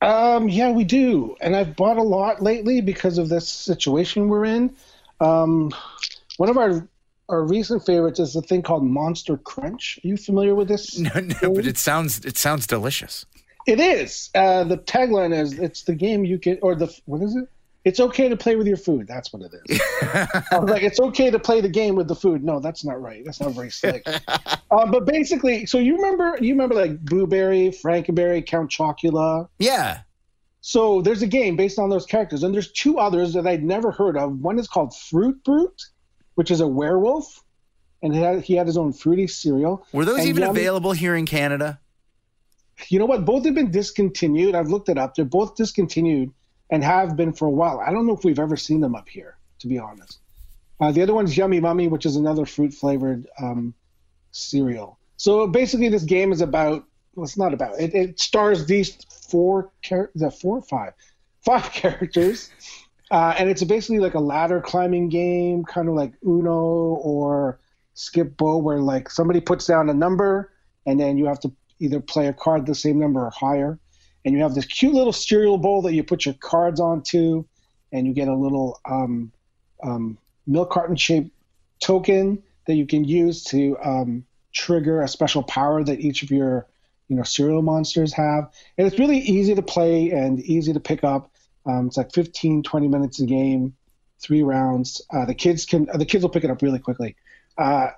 Um, 0.00 0.48
yeah, 0.48 0.70
we 0.70 0.84
do. 0.84 1.36
And 1.42 1.54
I've 1.54 1.76
bought 1.76 1.98
a 1.98 2.02
lot 2.02 2.40
lately 2.42 2.80
because 2.80 3.18
of 3.18 3.28
this 3.28 3.48
situation 3.48 4.28
we're 4.28 4.46
in. 4.46 4.74
Um, 5.20 5.72
one 6.38 6.48
of 6.48 6.56
our 6.56 6.88
our 7.30 7.44
recent 7.44 7.86
favorites 7.86 8.18
is 8.18 8.36
a 8.36 8.42
thing 8.42 8.62
called 8.62 8.84
Monster 8.84 9.36
Crunch. 9.38 9.98
Are 10.04 10.08
you 10.08 10.16
familiar 10.16 10.54
with 10.54 10.68
this? 10.68 10.98
No, 10.98 11.10
no, 11.14 11.54
but 11.54 11.66
it 11.66 11.78
sounds 11.78 12.24
it 12.24 12.36
sounds 12.36 12.66
delicious. 12.66 13.26
It 13.66 13.80
is. 13.80 14.30
Uh, 14.34 14.64
the 14.64 14.78
tagline 14.78 15.38
is 15.38 15.58
it's 15.58 15.84
the 15.84 15.94
game 15.94 16.24
you 16.24 16.38
can 16.38 16.58
or 16.62 16.74
the 16.74 16.94
what 17.06 17.22
is 17.22 17.36
it? 17.36 17.48
It's 17.84 17.98
okay 17.98 18.28
to 18.28 18.36
play 18.36 18.56
with 18.56 18.66
your 18.66 18.76
food. 18.76 19.06
That's 19.06 19.32
what 19.32 19.42
it 19.42 19.54
is. 19.66 19.80
Like, 20.52 20.82
it's 20.82 21.00
okay 21.00 21.30
to 21.30 21.38
play 21.38 21.60
the 21.60 21.68
game 21.68 21.94
with 21.94 22.08
the 22.08 22.14
food. 22.14 22.44
No, 22.44 22.60
that's 22.60 22.84
not 22.84 23.00
right. 23.00 23.24
That's 23.24 23.40
not 23.40 23.52
very 23.52 23.70
slick. 23.70 24.04
uh, 24.28 24.86
but 24.90 25.06
basically, 25.06 25.64
so 25.64 25.78
you 25.78 25.96
remember 25.96 26.36
you 26.40 26.52
remember 26.52 26.74
like 26.74 27.02
Boo 27.04 27.26
Berry, 27.26 27.68
Frankenberry, 27.68 28.44
Count 28.44 28.70
Chocula. 28.70 29.48
Yeah. 29.58 30.00
So 30.60 31.00
there's 31.00 31.22
a 31.22 31.26
game 31.26 31.56
based 31.56 31.78
on 31.78 31.88
those 31.88 32.04
characters, 32.04 32.42
and 32.42 32.52
there's 32.52 32.70
two 32.72 32.98
others 32.98 33.32
that 33.32 33.46
I'd 33.46 33.62
never 33.62 33.90
heard 33.90 34.16
of. 34.16 34.40
One 34.40 34.58
is 34.58 34.68
called 34.68 34.94
Fruit 34.94 35.42
Brute, 35.44 35.82
which 36.40 36.50
is 36.50 36.62
a 36.62 36.66
werewolf, 36.66 37.44
and 38.02 38.14
he 38.14 38.20
had, 38.22 38.40
he 38.40 38.54
had 38.54 38.66
his 38.66 38.78
own 38.78 38.94
fruity 38.94 39.26
cereal. 39.26 39.86
Were 39.92 40.06
those 40.06 40.20
and 40.20 40.28
even 40.28 40.42
available 40.44 40.92
here 40.92 41.14
in 41.14 41.26
Canada? 41.26 41.78
You 42.88 42.98
know 42.98 43.04
what? 43.04 43.26
Both 43.26 43.44
have 43.44 43.54
been 43.54 43.70
discontinued. 43.70 44.54
I've 44.54 44.68
looked 44.68 44.88
it 44.88 44.96
up. 44.96 45.14
They're 45.14 45.26
both 45.26 45.54
discontinued 45.54 46.32
and 46.70 46.82
have 46.82 47.14
been 47.14 47.34
for 47.34 47.44
a 47.44 47.50
while. 47.50 47.78
I 47.86 47.92
don't 47.92 48.06
know 48.06 48.16
if 48.16 48.24
we've 48.24 48.38
ever 48.38 48.56
seen 48.56 48.80
them 48.80 48.94
up 48.94 49.06
here, 49.06 49.36
to 49.58 49.66
be 49.66 49.78
honest. 49.78 50.18
Uh, 50.80 50.90
the 50.92 51.02
other 51.02 51.12
one's 51.12 51.36
Yummy 51.36 51.60
Mummy, 51.60 51.88
which 51.88 52.06
is 52.06 52.16
another 52.16 52.46
fruit 52.46 52.72
flavored 52.72 53.28
um, 53.38 53.74
cereal. 54.30 54.98
So 55.18 55.46
basically, 55.46 55.90
this 55.90 56.04
game 56.04 56.32
is 56.32 56.40
about. 56.40 56.86
Well, 57.14 57.24
it's 57.24 57.36
not 57.36 57.52
about. 57.52 57.78
It, 57.78 57.94
it 57.94 58.18
stars 58.18 58.64
these 58.64 58.96
four 59.28 59.72
char- 59.82 60.10
the 60.14 60.30
four 60.30 60.56
or 60.56 60.62
five, 60.62 60.94
five 61.44 61.70
characters, 61.74 62.48
uh, 63.10 63.34
and 63.38 63.50
it's 63.50 63.64
basically 63.64 63.98
like 63.98 64.14
a 64.14 64.20
ladder 64.20 64.60
climbing 64.60 65.08
game, 65.08 65.64
kind 65.64 65.88
of 65.88 65.94
like 65.94 66.12
Uno 66.24 66.94
or 67.02 67.58
Skip 67.94 68.36
Bo, 68.36 68.58
where 68.58 68.78
like 68.78 69.10
somebody 69.10 69.40
puts 69.40 69.66
down 69.66 69.88
a 69.90 69.94
number, 69.94 70.52
and 70.86 70.98
then 70.98 71.18
you 71.18 71.26
have 71.26 71.40
to 71.40 71.52
either 71.80 72.00
play 72.00 72.28
a 72.28 72.32
card 72.32 72.66
the 72.66 72.74
same 72.74 73.00
number 73.00 73.24
or 73.24 73.30
higher, 73.30 73.78
and 74.24 74.34
you 74.34 74.42
have 74.42 74.54
this 74.54 74.66
cute 74.66 74.94
little 74.94 75.12
cereal 75.12 75.58
bowl 75.58 75.82
that 75.82 75.94
you 75.94 76.04
put 76.04 76.24
your 76.24 76.34
cards 76.34 76.78
onto, 76.78 77.44
and 77.92 78.06
you 78.06 78.12
get 78.12 78.28
a 78.28 78.34
little 78.34 78.80
um, 78.88 79.32
um, 79.82 80.16
milk 80.46 80.70
carton 80.70 80.96
shaped 80.96 81.30
token 81.80 82.42
that 82.66 82.74
you 82.74 82.86
can 82.86 83.04
use 83.04 83.42
to 83.44 83.76
um, 83.82 84.24
trigger 84.52 85.02
a 85.02 85.08
special 85.08 85.42
power 85.42 85.82
that 85.82 86.00
each 86.00 86.22
of 86.22 86.30
your 86.30 86.66
you 87.08 87.16
know 87.16 87.24
cereal 87.24 87.62
monsters 87.62 88.12
have. 88.12 88.50
And 88.78 88.86
it's 88.86 88.98
really 89.00 89.18
easy 89.18 89.54
to 89.56 89.62
play 89.62 90.10
and 90.10 90.40
easy 90.40 90.72
to 90.72 90.80
pick 90.80 91.02
up 91.02 91.29
um, 91.70 91.86
it's 91.86 91.96
like 91.96 92.12
15 92.12 92.62
20 92.62 92.88
minutes 92.88 93.20
a 93.20 93.26
game 93.26 93.74
three 94.20 94.42
rounds 94.42 95.02
uh, 95.12 95.24
the 95.24 95.34
kids 95.34 95.64
can 95.64 95.88
the 95.94 96.04
kids 96.04 96.22
will 96.22 96.30
pick 96.30 96.44
it 96.44 96.50
up 96.50 96.62
really 96.62 96.78
quickly 96.78 97.16
uh, 97.58 97.90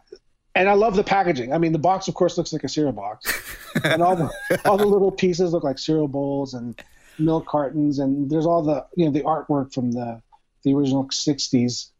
and 0.55 0.69
I 0.69 0.75
love 0.75 0.97
the 0.97 1.05
packaging. 1.05 1.53
I 1.53 1.59
mean, 1.59 1.73
the 1.73 1.79
box, 1.79 2.09
of 2.09 2.15
course, 2.15 2.37
looks 2.37 2.53
like 2.53 2.65
a 2.65 2.69
cereal 2.69 2.93
box, 2.93 3.27
and 3.85 4.03
all 4.03 4.17
the 4.17 4.31
all 4.65 4.77
the 4.77 4.87
little 4.87 5.11
pieces 5.11 5.53
look 5.53 5.65
like 5.65 5.79
cereal 5.79 6.09
bowls 6.09 6.55
and 6.55 6.81
milk 7.19 7.47
cartons, 7.47 7.99
and 7.99 8.31
there's 8.31 8.47
all 8.47 8.63
the 8.63 8.85
you 8.97 9.07
know 9.07 9.11
the 9.11 9.23
artwork 9.23 9.73
from 9.73 9.93
the 9.93 10.21
the 10.63 10.75
original 10.75 11.05
'60s 11.05 11.91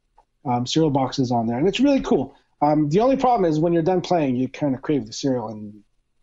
um, 0.45 0.67
cereal 0.67 0.91
boxes 0.91 1.31
on 1.31 1.47
there, 1.47 1.59
and 1.59 1.67
it's 1.67 1.81
really 1.81 2.01
cool. 2.01 2.37
Um, 2.61 2.89
the 2.91 3.01
only 3.01 3.17
problem 3.17 3.51
is 3.51 3.59
when 3.59 3.73
you're 3.73 3.83
done 3.83 4.03
playing, 4.03 4.37
you 4.37 4.49
kind 4.49 4.75
of 4.75 4.83
crave 4.83 5.07
the 5.07 5.13
cereal, 5.13 5.49
and 5.49 5.83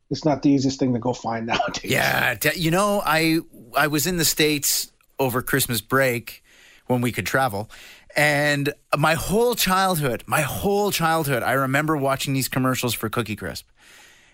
it's 0.10 0.24
not 0.24 0.44
the 0.44 0.50
easiest 0.50 0.80
thing 0.80 0.94
to 0.94 1.00
go 1.00 1.14
find 1.14 1.46
nowadays. 1.48 1.92
Yeah, 1.92 2.38
you 2.56 2.70
know, 2.70 3.02
I 3.04 3.40
I 3.76 3.88
was 3.88 4.06
in 4.06 4.18
the 4.18 4.26
states 4.26 4.92
over 5.20 5.42
Christmas 5.42 5.82
break 5.82 6.44
when 6.88 7.02
we 7.02 7.12
could 7.12 7.26
travel. 7.26 7.70
And 8.16 8.74
my 8.98 9.14
whole 9.14 9.56
childhood, 9.56 10.24
my 10.26 10.42
whole 10.42 10.92
childhood, 10.92 11.44
I 11.44 11.54
remember 11.54 11.96
watching 11.96 12.34
these 12.34 12.48
commercials 12.48 12.94
for 12.94 13.10
Cookie 13.10 13.36
Crisp. 13.36 13.68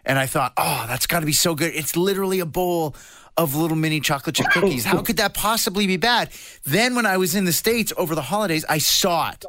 And 0.06 0.20
I 0.20 0.28
thought, 0.28 0.54
oh, 0.56 0.86
that's 0.88 1.08
got 1.08 1.22
to 1.22 1.26
be 1.26 1.34
so 1.34 1.56
good. 1.56 1.74
It's 1.74 1.98
literally 1.98 2.40
a 2.40 2.46
bowl 2.46 2.96
of 3.38 3.56
little 3.56 3.76
mini 3.76 4.00
chocolate 4.00 4.36
chip 4.36 4.48
cookies. 4.52 4.86
How 4.86 5.02
could 5.02 5.18
that 5.18 5.34
possibly 5.34 5.88
be 5.88 5.98
bad? 5.98 6.30
Then 6.64 6.96
when 6.96 7.06
I 7.06 7.18
was 7.18 7.36
in 7.36 7.46
the 7.46 7.52
States 7.52 7.92
over 7.98 8.16
the 8.16 8.22
holidays, 8.22 8.64
I 8.70 8.78
saw 8.78 9.32
it. 9.32 9.44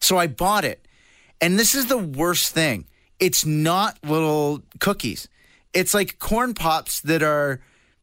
So 0.00 0.18
I 0.18 0.26
bought 0.26 0.64
it. 0.64 0.86
And 1.40 1.58
this 1.58 1.74
is 1.74 1.86
the 1.86 1.98
worst 1.98 2.52
thing 2.52 2.86
it's 3.18 3.44
not 3.44 3.98
little 4.04 4.62
cookies, 4.78 5.28
it's 5.72 5.94
like 5.94 6.18
corn 6.18 6.54
pops 6.54 7.00
that 7.00 7.22
are 7.22 7.60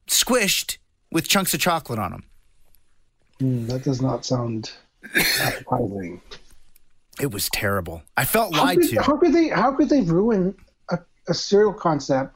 squished 0.08 0.78
with 1.12 1.28
chunks 1.28 1.54
of 1.54 1.60
chocolate 1.60 2.00
on 2.00 2.12
them. 2.12 2.24
Mm, 3.40 3.68
that 3.68 3.84
does 3.84 4.02
not 4.02 4.26
sound 4.26 4.72
appetizing. 5.40 6.22
It 7.20 7.32
was 7.32 7.50
terrible. 7.50 8.04
I 8.18 8.26
felt 8.26 8.54
lied 8.54 8.80
could, 8.80 8.90
to. 8.90 9.02
How 9.02 9.18
could 9.18 9.34
they? 9.34 9.50
How 9.50 9.72
could 9.74 9.90
they 9.90 10.02
ruin 10.02 10.56
a, 10.90 11.00
a 11.28 11.34
cereal 11.34 11.74
concept 11.74 12.36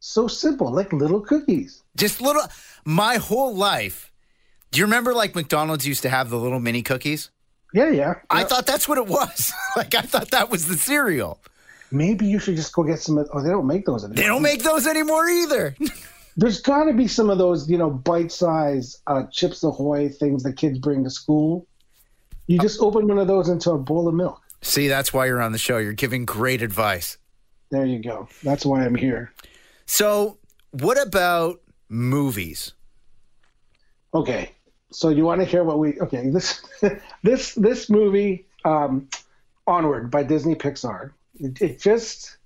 so 0.00 0.26
simple, 0.26 0.72
like 0.72 0.92
little 0.92 1.20
cookies? 1.20 1.82
Just 1.96 2.20
little. 2.20 2.42
My 2.84 3.16
whole 3.16 3.54
life. 3.54 4.12
Do 4.70 4.80
you 4.80 4.84
remember 4.84 5.14
like 5.14 5.34
McDonald's 5.34 5.86
used 5.86 6.02
to 6.02 6.10
have 6.10 6.30
the 6.30 6.36
little 6.36 6.60
mini 6.60 6.82
cookies? 6.82 7.30
Yeah, 7.72 7.90
yeah. 7.90 8.14
I 8.30 8.44
thought 8.44 8.66
that's 8.66 8.88
what 8.88 8.98
it 8.98 9.06
was. 9.06 9.52
like 9.76 9.94
I 9.94 10.02
thought 10.02 10.30
that 10.30 10.50
was 10.50 10.66
the 10.66 10.76
cereal. 10.76 11.40
Maybe 11.90 12.26
you 12.26 12.38
should 12.38 12.56
just 12.56 12.72
go 12.72 12.82
get 12.82 12.98
some. 12.98 13.24
Oh, 13.32 13.42
they 13.42 13.50
don't 13.50 13.66
make 13.66 13.86
those 13.86 14.04
anymore. 14.04 14.16
They 14.16 14.26
don't 14.26 14.42
make 14.42 14.62
those 14.62 14.86
anymore 14.86 15.28
either. 15.28 15.76
There's 16.38 16.60
got 16.60 16.84
to 16.84 16.92
be 16.92 17.08
some 17.08 17.30
of 17.30 17.38
those, 17.38 17.68
you 17.68 17.76
know, 17.76 17.90
bite-size 17.90 19.02
uh, 19.08 19.24
Chips 19.24 19.64
Ahoy 19.64 20.08
things 20.08 20.44
that 20.44 20.52
kids 20.52 20.78
bring 20.78 21.02
to 21.02 21.10
school. 21.10 21.66
You 22.46 22.60
just 22.60 22.80
open 22.80 23.08
one 23.08 23.18
of 23.18 23.26
those 23.26 23.48
into 23.48 23.72
a 23.72 23.78
bowl 23.78 24.06
of 24.06 24.14
milk. 24.14 24.40
See, 24.62 24.86
that's 24.86 25.12
why 25.12 25.26
you're 25.26 25.42
on 25.42 25.50
the 25.50 25.58
show. 25.58 25.78
You're 25.78 25.92
giving 25.92 26.24
great 26.24 26.62
advice. 26.62 27.18
There 27.70 27.84
you 27.84 27.98
go. 27.98 28.28
That's 28.44 28.64
why 28.64 28.84
I'm 28.84 28.94
here. 28.94 29.32
So, 29.86 30.38
what 30.70 31.00
about 31.00 31.60
movies? 31.88 32.72
Okay, 34.14 34.52
so 34.92 35.08
you 35.08 35.24
want 35.24 35.40
to 35.40 35.44
hear 35.44 35.64
what 35.64 35.78
we? 35.78 36.00
Okay, 36.00 36.30
this 36.30 36.62
this 37.22 37.54
this 37.54 37.90
movie, 37.90 38.46
um, 38.64 39.08
Onward 39.66 40.10
by 40.10 40.22
Disney 40.22 40.54
Pixar. 40.54 41.10
It, 41.34 41.60
it 41.60 41.80
just 41.80 42.36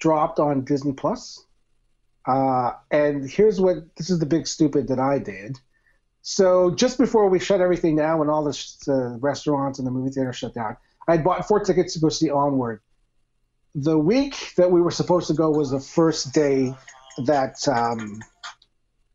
dropped 0.00 0.40
on 0.40 0.64
Disney 0.64 0.92
Plus. 0.92 1.43
Uh, 2.26 2.72
and 2.90 3.28
here's 3.28 3.60
what 3.60 3.94
this 3.96 4.10
is 4.10 4.18
the 4.18 4.26
big 4.26 4.46
stupid 4.46 4.88
that 4.88 4.98
I 4.98 5.18
did. 5.18 5.58
So 6.22 6.70
just 6.70 6.96
before 6.96 7.28
we 7.28 7.38
shut 7.38 7.60
everything 7.60 7.96
down, 7.96 8.18
when 8.18 8.30
all 8.30 8.44
the 8.44 9.18
restaurants 9.20 9.78
and 9.78 9.86
the 9.86 9.90
movie 9.90 10.10
theater 10.10 10.32
shut 10.32 10.54
down, 10.54 10.76
I 11.06 11.18
bought 11.18 11.46
four 11.46 11.60
tickets 11.60 11.92
to 11.94 12.00
go 12.00 12.08
see 12.08 12.30
Onward. 12.30 12.80
The 13.74 13.98
week 13.98 14.54
that 14.56 14.70
we 14.70 14.80
were 14.80 14.90
supposed 14.90 15.26
to 15.26 15.34
go 15.34 15.50
was 15.50 15.70
the 15.70 15.80
first 15.80 16.32
day 16.32 16.74
that 17.26 17.56
um, 17.68 18.22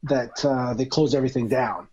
that 0.03 0.45
uh, 0.45 0.73
they 0.75 0.85
closed 0.85 1.15
everything 1.15 1.47
down. 1.47 1.87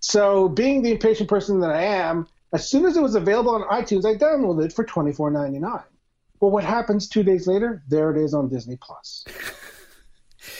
So, 0.00 0.48
being 0.48 0.82
the 0.82 0.92
impatient 0.92 1.28
person 1.28 1.60
that 1.60 1.70
I 1.70 1.82
am, 1.82 2.26
as 2.52 2.70
soon 2.70 2.86
as 2.86 2.96
it 2.96 3.02
was 3.02 3.14
available 3.14 3.54
on 3.54 3.62
iTunes, 3.62 4.04
I 4.06 4.14
downloaded 4.14 4.66
it 4.66 4.72
for 4.72 4.84
twenty 4.84 5.12
four 5.12 5.30
ninety 5.30 5.58
nine. 5.58 5.82
Well, 6.40 6.50
what 6.50 6.64
happens 6.64 7.08
two 7.08 7.22
days 7.22 7.46
later? 7.46 7.82
There 7.88 8.10
it 8.10 8.22
is 8.22 8.34
on 8.34 8.48
Disney 8.48 8.78
Plus. 8.80 9.24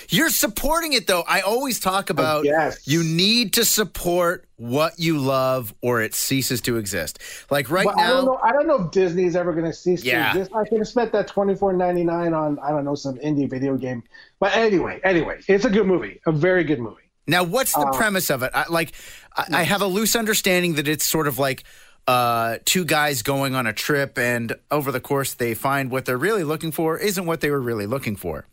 You're 0.09 0.31
supporting 0.31 0.93
it 0.93 1.07
though. 1.07 1.25
I 1.27 1.41
always 1.41 1.81
talk 1.81 2.11
about 2.11 2.45
you 2.85 3.03
need 3.03 3.55
to 3.55 3.65
support 3.65 4.47
what 4.57 4.99
you 4.99 5.19
love 5.19 5.75
or 5.83 6.01
it 6.01 6.15
ceases 6.15 6.61
to 6.63 6.79
exist. 6.79 7.19
Like 7.51 7.71
right 7.71 7.85
But 7.85 7.97
now 7.97 8.05
I 8.05 8.09
don't 8.09 8.25
know. 8.25 8.41
I 8.43 8.53
don't 8.53 8.67
know 8.67 8.85
if 8.87 8.91
Disney's 8.91 9.37
ever 9.37 9.53
going 9.53 9.67
to 9.67 9.73
cease 9.73 10.03
Yeah. 10.05 10.33
to 10.33 10.39
exist. 10.39 10.57
I 10.57 10.65
could 10.69 10.79
have 10.79 10.89
spent 10.89 11.13
that 11.13 11.29
twenty 11.29 11.55
four 11.55 11.73
ninety 11.73 12.05
nine 12.05 12.33
on 12.35 12.59
I 12.61 12.71
don't 12.71 12.85
know 12.85 12.95
some 12.95 13.17
indie 13.19 13.49
video 13.49 13.77
game. 13.77 14.03
But 14.41 14.57
anyway, 14.57 15.01
anyway, 15.05 15.41
it's 15.49 15.65
a 15.65 15.71
good 15.71 15.87
movie, 15.87 16.21
a 16.27 16.33
very 16.33 16.65
good 16.65 16.79
movie. 16.81 17.03
Now, 17.27 17.43
what's 17.43 17.73
the 17.73 17.81
Uh, 17.81 17.93
premise 17.93 18.31
of 18.31 18.45
it? 18.45 18.53
I, 18.55 18.67
like, 18.71 18.93
I, 19.37 19.47
I 19.51 19.63
have 19.65 19.83
a 19.83 19.87
loose 19.87 20.15
understanding 20.15 20.75
that 20.75 20.87
it's 20.87 21.05
sort 21.05 21.27
of 21.27 21.39
like 21.41 21.65
uh, 22.07 22.59
two 22.65 22.85
guys 22.85 23.23
going 23.23 23.57
on 23.57 23.67
a 23.67 23.73
trip, 23.73 24.17
and 24.17 24.55
over 24.71 24.93
the 24.93 25.01
course, 25.01 25.35
they 25.35 25.53
find 25.53 25.91
what 25.91 26.05
they're 26.05 26.17
really 26.17 26.45
looking 26.45 26.71
for 26.71 26.97
isn't 26.97 27.27
what 27.27 27.41
they 27.41 27.51
were 27.51 27.61
really 27.61 27.87
looking 27.87 28.15
for. 28.15 28.47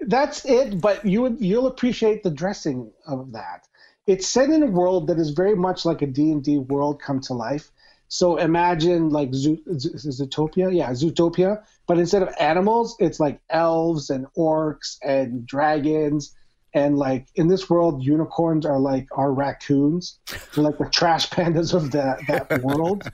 That's 0.00 0.44
it. 0.44 0.80
But 0.80 1.04
you 1.04 1.22
would 1.22 1.40
you'll 1.40 1.66
appreciate 1.66 2.22
the 2.22 2.30
dressing 2.30 2.92
of 3.06 3.32
that. 3.32 3.66
It's 4.06 4.26
set 4.26 4.50
in 4.50 4.62
a 4.62 4.66
world 4.66 5.06
that 5.06 5.18
is 5.18 5.30
very 5.30 5.56
much 5.56 5.84
like 5.84 6.02
a 6.02 6.06
D 6.06 6.30
and 6.30 6.42
D 6.42 6.58
world 6.58 7.00
come 7.00 7.20
to 7.22 7.34
life. 7.34 7.70
So 8.08 8.36
imagine 8.36 9.10
like 9.10 9.34
Zoo, 9.34 9.58
Zootopia, 9.66 10.74
yeah, 10.74 10.90
Zootopia. 10.90 11.64
But 11.86 11.98
instead 11.98 12.22
of 12.22 12.28
animals, 12.38 12.96
it's 13.00 13.18
like 13.18 13.40
elves 13.50 14.10
and 14.10 14.26
orcs 14.36 14.98
and 15.02 15.46
dragons. 15.46 16.34
And 16.74 16.98
like 16.98 17.28
in 17.34 17.48
this 17.48 17.70
world, 17.70 18.02
unicorns 18.02 18.66
are 18.66 18.78
like 18.78 19.06
our 19.12 19.32
raccoons. 19.32 20.18
They're 20.54 20.64
like 20.64 20.78
the 20.78 20.90
trash 20.90 21.30
pandas 21.30 21.72
of 21.72 21.92
that 21.92 22.20
that 22.28 22.62
world. 22.64 23.10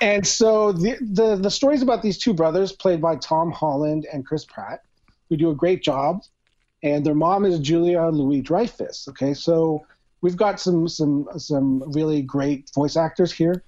And 0.00 0.26
so 0.26 0.72
the, 0.72 0.96
the 1.00 1.36
the 1.36 1.50
stories 1.50 1.82
about 1.82 2.02
these 2.02 2.18
two 2.18 2.34
brothers, 2.34 2.72
played 2.72 3.00
by 3.00 3.16
Tom 3.16 3.50
Holland 3.50 4.06
and 4.12 4.24
Chris 4.26 4.44
Pratt, 4.44 4.82
who 5.32 5.38
do 5.38 5.50
a 5.50 5.54
great 5.54 5.82
job. 5.82 6.22
And 6.82 7.06
their 7.06 7.14
mom 7.14 7.46
is 7.46 7.58
Julia 7.58 8.06
Louis 8.08 8.42
Dreyfus. 8.42 9.08
Okay, 9.08 9.32
so 9.32 9.86
we've 10.20 10.36
got 10.36 10.60
some 10.60 10.86
some 10.88 11.26
some 11.38 11.82
really 11.92 12.20
great 12.20 12.70
voice 12.74 12.96
actors 12.96 13.32
here. 13.32 13.64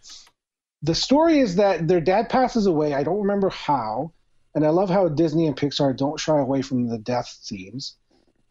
The 0.82 0.94
story 0.94 1.38
is 1.38 1.56
that 1.56 1.88
their 1.88 2.02
dad 2.02 2.28
passes 2.28 2.66
away. 2.66 2.92
I 2.92 3.02
don't 3.02 3.22
remember 3.22 3.48
how, 3.48 4.12
and 4.54 4.66
I 4.66 4.68
love 4.68 4.90
how 4.90 5.08
Disney 5.08 5.46
and 5.46 5.56
Pixar 5.56 5.96
don't 5.96 6.20
shy 6.20 6.38
away 6.38 6.60
from 6.60 6.88
the 6.88 6.98
death 6.98 7.38
scenes. 7.40 7.96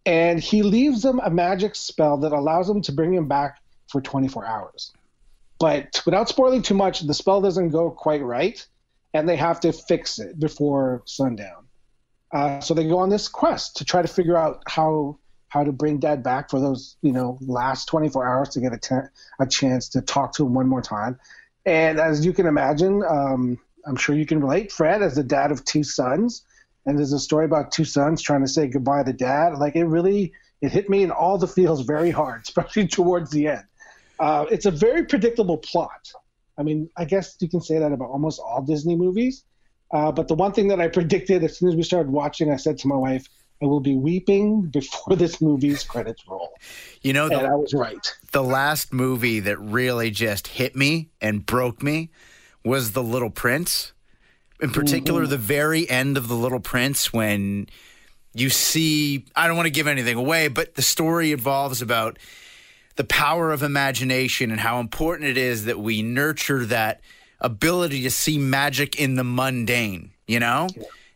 And 0.07 0.39
he 0.39 0.63
leaves 0.63 1.03
them 1.03 1.21
a 1.23 1.29
magic 1.29 1.75
spell 1.75 2.17
that 2.17 2.33
allows 2.33 2.67
them 2.67 2.81
to 2.81 2.91
bring 2.91 3.13
him 3.13 3.27
back 3.27 3.59
for 3.89 4.01
24 4.01 4.45
hours. 4.45 4.91
But 5.59 6.01
without 6.05 6.29
spoiling 6.29 6.63
too 6.63 6.73
much, 6.73 7.01
the 7.01 7.13
spell 7.13 7.41
doesn't 7.41 7.69
go 7.69 7.91
quite 7.91 8.23
right, 8.23 8.65
and 9.13 9.29
they 9.29 9.35
have 9.35 9.59
to 9.59 9.71
fix 9.71 10.17
it 10.17 10.39
before 10.39 11.03
sundown. 11.05 11.67
Uh, 12.33 12.59
so 12.59 12.73
they 12.73 12.85
go 12.85 12.97
on 12.97 13.09
this 13.09 13.27
quest 13.27 13.77
to 13.77 13.85
try 13.85 14.01
to 14.01 14.07
figure 14.07 14.35
out 14.35 14.63
how 14.67 15.17
how 15.49 15.63
to 15.63 15.71
bring 15.71 15.99
Dad 15.99 16.23
back 16.23 16.49
for 16.49 16.59
those 16.59 16.97
you 17.03 17.11
know 17.11 17.37
last 17.41 17.85
24 17.87 18.27
hours 18.27 18.49
to 18.49 18.59
get 18.59 18.73
a, 18.73 18.77
te- 18.77 19.07
a 19.39 19.45
chance 19.45 19.87
to 19.89 20.01
talk 20.01 20.33
to 20.35 20.45
him 20.45 20.53
one 20.55 20.67
more 20.67 20.81
time. 20.81 21.19
And 21.65 21.99
as 21.99 22.25
you 22.25 22.33
can 22.33 22.47
imagine, 22.47 23.03
um, 23.07 23.59
I'm 23.85 23.95
sure 23.95 24.15
you 24.15 24.25
can 24.25 24.41
relate, 24.41 24.71
Fred, 24.71 25.01
as 25.01 25.15
the 25.15 25.23
dad 25.23 25.51
of 25.51 25.63
two 25.63 25.83
sons, 25.83 26.43
and 26.85 26.97
there's 26.97 27.13
a 27.13 27.19
story 27.19 27.45
about 27.45 27.71
two 27.71 27.85
sons 27.85 28.21
trying 28.21 28.41
to 28.41 28.47
say 28.47 28.67
goodbye 28.67 29.03
to 29.03 29.13
dad. 29.13 29.57
Like 29.59 29.75
it 29.75 29.85
really, 29.85 30.33
it 30.61 30.71
hit 30.71 30.89
me 30.89 31.03
in 31.03 31.11
all 31.11 31.37
the 31.37 31.47
feels 31.47 31.81
very 31.81 32.09
hard, 32.09 32.41
especially 32.47 32.87
towards 32.87 33.29
the 33.29 33.47
end. 33.47 33.63
Uh, 34.19 34.45
it's 34.51 34.65
a 34.65 34.71
very 34.71 35.05
predictable 35.05 35.57
plot. 35.57 36.11
I 36.57 36.63
mean, 36.63 36.89
I 36.97 37.05
guess 37.05 37.35
you 37.39 37.49
can 37.49 37.61
say 37.61 37.79
that 37.79 37.91
about 37.91 38.09
almost 38.09 38.39
all 38.39 38.61
Disney 38.61 38.95
movies. 38.95 39.43
Uh, 39.93 40.11
but 40.11 40.27
the 40.27 40.35
one 40.35 40.51
thing 40.51 40.67
that 40.67 40.81
I 40.81 40.87
predicted 40.99 41.43
as 41.43 41.57
soon 41.57 41.69
as 41.69 41.75
we 41.75 41.83
started 41.83 42.11
watching, 42.11 42.51
I 42.51 42.57
said 42.57 42.77
to 42.79 42.87
my 42.87 42.95
wife, 42.95 43.29
I 43.61 43.65
will 43.65 43.79
be 43.79 43.95
weeping 43.95 44.63
before 44.63 45.15
this 45.15 45.39
movie's 45.39 45.83
credits 45.83 46.27
roll. 46.27 46.51
You 47.01 47.13
know, 47.13 47.29
the, 47.29 47.37
and 47.37 47.47
I 47.47 47.55
was 47.55 47.73
right. 47.73 48.15
The 48.31 48.43
last 48.43 48.91
movie 48.91 49.39
that 49.41 49.57
really 49.59 50.11
just 50.11 50.47
hit 50.47 50.75
me 50.75 51.09
and 51.21 51.45
broke 51.45 51.81
me 51.81 52.09
was 52.65 52.91
The 52.91 53.03
Little 53.03 53.29
Prince. 53.29 53.93
In 54.59 54.71
particular, 54.71 55.21
mm-hmm. 55.21 55.31
the 55.31 55.37
very 55.37 55.89
end 55.89 56.17
of 56.17 56.27
The 56.27 56.35
Little 56.35 56.59
Prince 56.59 57.11
when 57.11 57.67
you 58.33 58.49
see, 58.49 59.25
I 59.35 59.47
don't 59.47 59.57
want 59.57 59.67
to 59.67 59.71
give 59.71 59.87
anything 59.87 60.17
away, 60.17 60.47
but 60.47 60.75
the 60.75 60.81
story 60.81 61.31
involves 61.31 61.81
about 61.81 62.17
the 62.95 63.03
power 63.03 63.51
of 63.51 63.63
imagination 63.63 64.51
and 64.51 64.59
how 64.59 64.79
important 64.79 65.29
it 65.29 65.37
is 65.37 65.65
that 65.65 65.79
we 65.79 66.01
nurture 66.01 66.65
that 66.65 67.01
ability 67.39 68.03
to 68.03 68.11
see 68.11 68.37
magic 68.37 68.99
in 68.99 69.15
the 69.15 69.23
mundane, 69.23 70.11
you 70.27 70.39
know? 70.39 70.69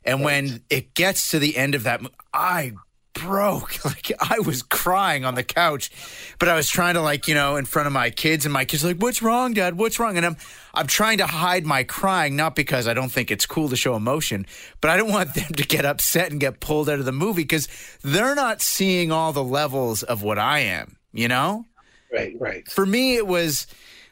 And 0.04 0.24
when 0.24 0.62
it 0.70 0.94
gets 0.94 1.32
to 1.32 1.40
the 1.40 1.58
end 1.58 1.76
of 1.76 1.84
that, 1.84 2.02
I 2.34 2.74
broke. 3.14 3.74
Like 3.88 4.12
I 4.20 4.40
was 4.40 4.64
crying 4.64 5.24
on 5.24 5.36
the 5.36 5.44
couch, 5.44 5.92
but 6.40 6.50
I 6.50 6.56
was 6.56 6.68
trying 6.70 6.96
to 6.96 7.02
like, 7.02 7.30
you 7.30 7.36
know, 7.36 7.56
in 7.56 7.64
front 7.64 7.88
of 7.88 7.94
my 7.94 8.10
kids 8.10 8.46
and 8.46 8.52
my 8.52 8.66
kids 8.66 8.84
like, 8.84 8.98
"What's 8.98 9.22
wrong, 9.22 9.54
dad? 9.54 9.78
What's 9.78 9.98
wrong?" 9.98 10.18
And 10.18 10.26
I'm 10.26 10.36
I'm 10.74 10.88
trying 10.88 11.20
to 11.20 11.26
hide 11.26 11.66
my 11.66 11.84
crying 11.84 12.36
not 12.36 12.54
because 12.54 12.86
I 12.86 12.94
don't 12.94 13.10
think 13.10 13.32
it's 13.32 13.46
cool 13.46 13.70
to 13.70 13.78
show 13.78 13.96
emotion, 13.96 14.46
but 14.82 14.92
I 14.92 14.98
don't 14.98 15.10
want 15.10 15.36
them 15.36 15.54
to 15.54 15.64
get 15.64 15.86
upset 15.86 16.32
and 16.32 16.40
get 16.40 16.60
pulled 16.60 16.90
out 16.90 17.00
of 17.00 17.06
the 17.06 17.14
movie 17.14 17.46
cuz 17.46 17.70
they're 18.02 18.36
not 18.36 18.62
seeing 18.62 19.10
all 19.10 19.32
the 19.32 19.44
levels 19.44 20.04
of 20.04 20.22
what 20.22 20.38
I 20.38 20.60
am, 20.60 20.98
you 21.14 21.30
know? 21.30 21.66
Right, 22.12 22.36
right. 22.40 22.70
For 22.70 22.86
me 22.86 23.16
it 23.16 23.26
was 23.26 23.68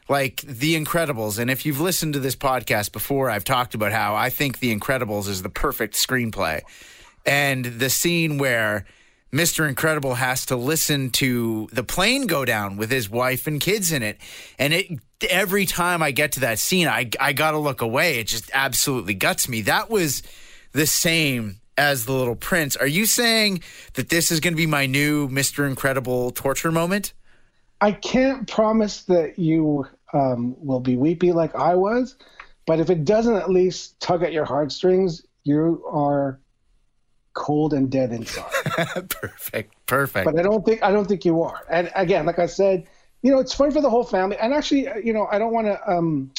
like 0.08 0.42
The 0.42 0.80
Incredibles. 0.80 1.38
And 1.38 1.50
if 1.50 1.66
you've 1.66 1.80
listened 1.80 2.14
to 2.14 2.20
this 2.20 2.36
podcast 2.36 2.92
before, 2.92 3.30
I've 3.30 3.44
talked 3.44 3.74
about 3.74 3.92
how 3.92 4.14
I 4.14 4.30
think 4.30 4.58
The 4.58 4.74
Incredibles 4.76 5.28
is 5.28 5.42
the 5.42 5.48
perfect 5.48 5.94
screenplay. 5.94 6.62
And 7.24 7.64
the 7.64 7.90
scene 7.90 8.38
where 8.38 8.86
Mr. 9.32 9.68
Incredible 9.68 10.14
has 10.14 10.46
to 10.46 10.56
listen 10.56 11.10
to 11.10 11.68
the 11.72 11.82
plane 11.82 12.26
go 12.26 12.44
down 12.44 12.76
with 12.76 12.90
his 12.90 13.10
wife 13.10 13.46
and 13.46 13.60
kids 13.60 13.92
in 13.92 14.02
it. 14.02 14.18
And 14.58 14.72
it 14.72 15.00
every 15.28 15.66
time 15.66 16.02
I 16.02 16.10
get 16.10 16.32
to 16.32 16.40
that 16.40 16.58
scene, 16.58 16.86
I 16.88 17.10
I 17.18 17.32
got 17.32 17.50
to 17.50 17.58
look 17.58 17.82
away. 17.82 18.18
It 18.18 18.28
just 18.28 18.50
absolutely 18.54 19.14
guts 19.14 19.48
me. 19.48 19.62
That 19.62 19.90
was 19.90 20.22
the 20.72 20.86
same 20.86 21.60
as 21.76 22.06
the 22.06 22.12
little 22.12 22.36
prince. 22.36 22.76
Are 22.76 22.86
you 22.86 23.04
saying 23.04 23.62
that 23.94 24.08
this 24.08 24.30
is 24.30 24.40
going 24.40 24.54
to 24.54 24.56
be 24.56 24.66
my 24.66 24.86
new 24.86 25.28
Mr. 25.28 25.68
Incredible 25.68 26.30
torture 26.30 26.72
moment? 26.72 27.12
I 27.80 27.92
can't 27.92 28.48
promise 28.48 29.02
that 29.02 29.38
you 29.38 29.86
um, 30.12 30.56
will 30.58 30.80
be 30.80 30.96
weepy 30.96 31.32
like 31.32 31.54
I 31.54 31.74
was, 31.74 32.16
but 32.66 32.80
if 32.80 32.90
it 32.90 33.04
doesn't 33.04 33.36
at 33.36 33.50
least 33.50 33.98
tug 34.00 34.22
at 34.22 34.32
your 34.32 34.44
heartstrings, 34.44 35.24
you 35.44 35.84
are 35.88 36.40
cold 37.34 37.72
and 37.72 37.90
dead 37.90 38.12
inside. 38.12 38.50
perfect, 39.10 39.74
perfect. 39.86 40.24
But 40.24 40.38
I 40.38 40.42
don't 40.42 40.64
think 40.64 40.82
I 40.82 40.90
don't 40.90 41.06
think 41.06 41.24
you 41.24 41.42
are. 41.42 41.64
And 41.70 41.90
again, 41.94 42.26
like 42.26 42.38
I 42.38 42.46
said, 42.46 42.88
you 43.22 43.30
know, 43.30 43.38
it's 43.38 43.54
fun 43.54 43.70
for 43.70 43.80
the 43.80 43.90
whole 43.90 44.04
family. 44.04 44.36
And 44.38 44.52
actually, 44.52 44.88
you 45.04 45.12
know, 45.12 45.28
I 45.30 45.38
don't 45.38 45.52
want 45.52 45.68
to, 45.68 45.90
um, 45.90 46.32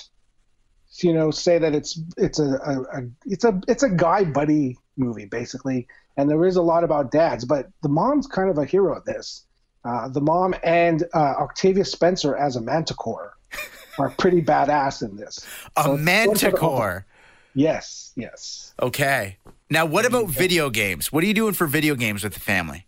you 1.00 1.14
know, 1.14 1.32
say 1.32 1.58
that 1.60 1.74
it's 1.74 2.00
it's 2.18 2.40
a, 2.40 2.46
a, 2.46 2.82
a 2.82 3.10
it's 3.26 3.46
a 3.46 3.62
it's 3.68 3.84
a 3.84 3.90
guy 3.90 4.26
buddy 4.26 4.78
movie 4.98 5.26
basically, 5.26 5.88
and 6.18 6.30
there 6.30 6.44
is 6.46 6.58
a 6.58 6.62
lot 6.62 6.84
about 6.84 7.12
dads, 7.12 7.46
but 7.46 7.70
the 7.84 7.90
mom's 7.90 8.28
kind 8.28 8.50
of 8.50 8.58
a 8.58 8.66
hero 8.66 8.98
of 8.98 9.06
this. 9.06 9.46
Uh, 9.86 10.10
the 10.10 10.20
mom 10.20 10.54
and 10.64 11.04
uh, 11.14 11.36
Octavia 11.40 11.86
Spencer 11.86 12.36
as 12.36 12.58
a 12.58 12.62
manticore 12.62 13.37
are 14.00 14.10
pretty 14.10 14.42
badass 14.42 15.02
in 15.02 15.16
this. 15.16 15.46
A 15.76 15.84
so 15.84 15.98
manticore. 15.98 17.06
Yes, 17.54 18.12
yes. 18.16 18.74
Okay. 18.82 19.38
Now, 19.70 19.86
what 19.86 20.06
about 20.06 20.30
video 20.30 20.70
games? 20.70 21.12
What 21.12 21.24
are 21.24 21.28
you 21.28 21.34
doing 21.34 21.54
for 21.54 21.68
video 21.68 21.96
games 21.96 22.24
with 22.24 22.34
the 22.34 22.40
family? 22.40 22.86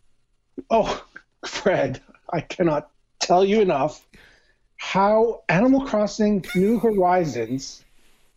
Oh, 0.69 1.03
Fred, 1.45 2.01
I 2.31 2.41
cannot 2.41 2.89
tell 3.19 3.43
you 3.43 3.61
enough 3.61 4.05
how 4.77 5.41
Animal 5.49 5.85
Crossing 5.85 6.45
New 6.55 6.79
Horizons 6.79 7.83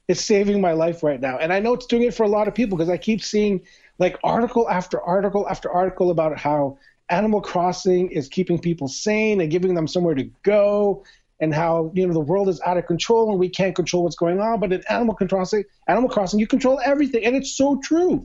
is 0.09 0.25
saving 0.25 0.61
my 0.61 0.73
life 0.73 1.03
right 1.03 1.21
now. 1.21 1.39
And 1.39 1.53
I 1.53 1.61
know 1.61 1.75
it's 1.75 1.87
doing 1.87 2.03
it 2.03 2.15
for 2.15 2.25
a 2.25 2.29
lot 2.29 2.49
of 2.49 2.55
people 2.55 2.77
because 2.77 2.91
I 2.91 2.97
keep 2.97 3.23
seeing 3.23 3.61
like 3.99 4.19
article 4.25 4.69
after 4.69 5.01
article 5.01 5.49
after 5.49 5.71
article 5.71 6.11
about 6.11 6.39
how 6.39 6.79
Animal 7.11 7.41
Crossing 7.41 8.11
is 8.11 8.29
keeping 8.29 8.59
people 8.59 8.89
sane 8.89 9.41
and 9.41 9.51
giving 9.51 9.75
them 9.75 9.87
somewhere 9.87 10.15
to 10.15 10.25
go 10.43 11.05
and 11.43 11.53
how 11.53 11.91
you 11.95 12.07
know 12.07 12.15
the 12.15 12.21
world 12.21 12.49
is 12.49 12.61
out 12.63 12.79
of 12.79 12.87
control 12.87 13.29
and 13.31 13.39
we 13.39 13.49
can't 13.49 13.75
control 13.75 14.05
what's 14.05 14.17
going 14.17 14.41
on. 14.41 14.61
But 14.61 14.73
in 14.73 14.83
Animal 14.89 15.15
Crossing, 15.17 15.65
Animal 15.89 16.09
Crossing, 16.09 16.39
you 16.39 16.47
control 16.47 16.81
everything, 16.83 17.25
and 17.25 17.37
it's 17.37 17.55
so 17.55 17.81
true. 17.83 18.25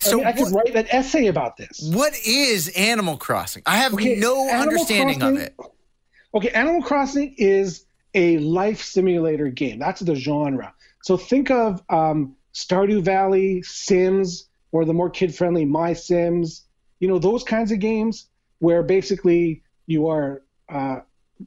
So 0.00 0.12
I, 0.12 0.16
mean, 0.16 0.26
I 0.26 0.32
could 0.32 0.52
write 0.52 0.74
an 0.74 0.86
essay 0.90 1.26
about 1.26 1.58
this. 1.58 1.88
What 1.92 2.14
is 2.26 2.68
Animal 2.74 3.18
Crossing? 3.18 3.62
I 3.66 3.76
have 3.76 3.92
okay, 3.94 4.16
no 4.16 4.48
Animal 4.48 4.62
understanding 4.62 5.18
Crossing, 5.20 5.36
of 5.36 5.42
it. 5.42 5.56
Okay, 6.34 6.48
Animal 6.50 6.82
Crossing 6.82 7.34
is 7.36 7.84
a 8.14 8.38
life 8.38 8.82
simulator 8.82 9.50
game. 9.50 9.78
That's 9.78 10.00
the 10.00 10.14
genre. 10.14 10.72
So 11.02 11.18
think 11.18 11.50
of 11.50 11.82
um, 11.90 12.34
Stardew 12.54 13.02
Valley, 13.02 13.62
Sims, 13.62 14.48
or 14.72 14.86
the 14.86 14.94
more 14.94 15.10
kid-friendly 15.10 15.66
My 15.66 15.92
Sims. 15.92 16.64
You 16.98 17.08
know 17.08 17.18
those 17.18 17.44
kinds 17.44 17.72
of 17.72 17.78
games 17.78 18.26
where 18.58 18.82
basically 18.82 19.62
you 19.86 20.08
are 20.08 20.42
uh, 20.70 21.00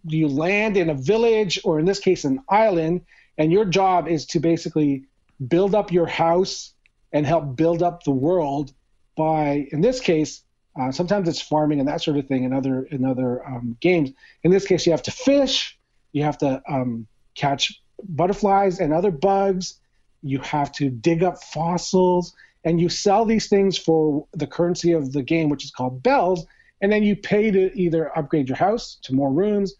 you 0.05 0.27
land 0.27 0.77
in 0.77 0.89
a 0.89 0.93
village 0.93 1.59
or 1.63 1.79
in 1.79 1.85
this 1.85 1.99
case 1.99 2.23
an 2.23 2.39
island 2.49 3.01
and 3.37 3.51
your 3.51 3.65
job 3.65 4.07
is 4.07 4.25
to 4.25 4.39
basically 4.39 5.05
build 5.47 5.75
up 5.75 5.91
your 5.91 6.07
house 6.07 6.73
and 7.13 7.25
help 7.25 7.55
build 7.55 7.81
up 7.81 8.03
the 8.03 8.11
world 8.11 8.73
by 9.15 9.67
in 9.71 9.81
this 9.81 9.99
case 9.99 10.43
uh, 10.79 10.91
sometimes 10.91 11.27
it's 11.27 11.41
farming 11.41 11.79
and 11.79 11.87
that 11.87 12.01
sort 12.01 12.17
of 12.17 12.27
thing 12.27 12.43
in 12.43 12.53
other 12.53 12.83
in 12.83 13.03
other 13.03 13.45
um, 13.47 13.75
games. 13.79 14.11
In 14.43 14.51
this 14.51 14.67
case 14.67 14.85
you 14.85 14.91
have 14.91 15.03
to 15.03 15.11
fish 15.11 15.77
you 16.11 16.23
have 16.23 16.37
to 16.39 16.61
um, 16.69 17.07
catch 17.35 17.81
butterflies 18.03 18.79
and 18.79 18.93
other 18.93 19.11
bugs 19.11 19.79
you 20.21 20.39
have 20.39 20.71
to 20.73 20.89
dig 20.89 21.23
up 21.23 21.43
fossils 21.43 22.33
and 22.63 22.79
you 22.79 22.89
sell 22.89 23.25
these 23.25 23.47
things 23.47 23.77
for 23.77 24.27
the 24.33 24.47
currency 24.47 24.91
of 24.91 25.13
the 25.13 25.23
game 25.23 25.49
which 25.49 25.63
is 25.63 25.71
called 25.71 26.03
bells 26.03 26.45
and 26.81 26.91
then 26.91 27.03
you 27.03 27.15
pay 27.15 27.51
to 27.51 27.77
either 27.77 28.15
upgrade 28.17 28.47
your 28.47 28.57
house 28.57 28.97
to 29.03 29.13
more 29.13 29.31
rooms, 29.31 29.75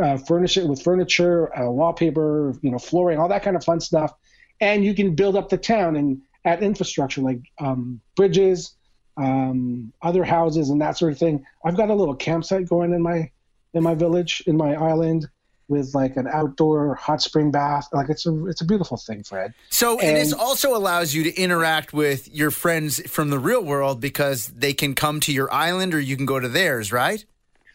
uh, 0.00 0.16
furnish 0.16 0.56
it 0.56 0.66
with 0.66 0.82
furniture, 0.82 1.56
uh, 1.58 1.70
wallpaper, 1.70 2.54
you 2.62 2.70
know, 2.70 2.78
flooring, 2.78 3.18
all 3.18 3.28
that 3.28 3.42
kind 3.42 3.56
of 3.56 3.64
fun 3.64 3.80
stuff, 3.80 4.12
and 4.60 4.84
you 4.84 4.94
can 4.94 5.14
build 5.14 5.36
up 5.36 5.48
the 5.48 5.58
town 5.58 5.96
and 5.96 6.22
add 6.44 6.62
infrastructure 6.62 7.20
like 7.20 7.40
um, 7.58 8.00
bridges, 8.16 8.74
um, 9.16 9.92
other 10.02 10.24
houses, 10.24 10.70
and 10.70 10.80
that 10.80 10.96
sort 10.96 11.12
of 11.12 11.18
thing. 11.18 11.44
I've 11.64 11.76
got 11.76 11.90
a 11.90 11.94
little 11.94 12.14
campsite 12.14 12.68
going 12.68 12.92
in 12.92 13.02
my 13.02 13.30
in 13.74 13.82
my 13.82 13.94
village, 13.94 14.42
in 14.46 14.56
my 14.56 14.74
island, 14.74 15.28
with 15.68 15.94
like 15.94 16.16
an 16.16 16.26
outdoor 16.26 16.94
hot 16.94 17.20
spring 17.20 17.50
bath. 17.50 17.88
Like 17.92 18.08
it's 18.08 18.26
a 18.26 18.46
it's 18.46 18.60
a 18.60 18.64
beautiful 18.64 18.96
thing, 18.96 19.22
Fred. 19.22 19.54
So 19.70 19.98
and, 19.98 20.08
and 20.08 20.16
this 20.16 20.32
also 20.32 20.76
allows 20.76 21.14
you 21.14 21.22
to 21.24 21.34
interact 21.36 21.92
with 21.92 22.32
your 22.34 22.50
friends 22.50 23.00
from 23.10 23.30
the 23.30 23.38
real 23.38 23.62
world 23.62 24.00
because 24.00 24.46
they 24.48 24.72
can 24.72 24.94
come 24.94 25.20
to 25.20 25.32
your 25.32 25.52
island 25.52 25.94
or 25.94 26.00
you 26.00 26.16
can 26.16 26.26
go 26.26 26.40
to 26.40 26.48
theirs, 26.48 26.90
right? 26.90 27.24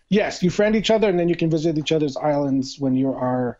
Yes, 0.10 0.44
you 0.44 0.50
friend 0.50 0.76
each 0.76 0.92
other 0.92 1.08
and 1.08 1.20
then 1.20 1.30
you 1.30 1.36
can 1.36 1.50
visit 1.50 1.78
each 1.78 1.92
other's 1.92 2.18
islands 2.18 2.80
when 2.80 2.96
you 2.96 3.14
are 3.14 3.58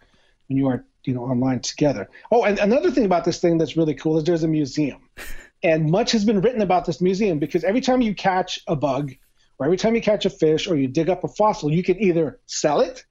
when 0.48 0.58
you 0.58 0.68
are 0.68 0.84
you 1.04 1.14
know 1.14 1.24
online 1.24 1.60
together. 1.60 2.10
Oh, 2.32 2.44
and 2.44 2.60
another 2.60 2.92
thing 2.92 3.06
about 3.06 3.26
this 3.26 3.40
thing 3.40 3.58
that's 3.58 3.78
really 3.78 3.94
cool 3.94 4.18
is 4.18 4.24
there's 4.24 4.44
a 4.44 4.48
museum. 4.48 5.10
And 5.66 5.90
much 5.90 6.12
has 6.12 6.26
been 6.26 6.42
written 6.42 6.62
about 6.62 6.84
this 6.84 7.00
museum 7.00 7.40
because 7.40 7.64
every 7.64 7.80
time 7.80 8.02
you 8.02 8.14
catch 8.14 8.60
a 8.68 8.76
bug 8.76 9.14
or 9.58 9.66
every 9.66 9.78
time 9.78 9.96
you 9.96 10.02
catch 10.02 10.26
a 10.26 10.30
fish 10.30 10.68
or 10.68 10.76
you 10.76 10.90
dig 10.90 11.10
up 11.10 11.24
a 11.24 11.30
fossil, 11.30 11.72
you 11.72 11.84
can 11.84 11.98
either 12.04 12.38
sell 12.48 12.82
it 12.82 13.06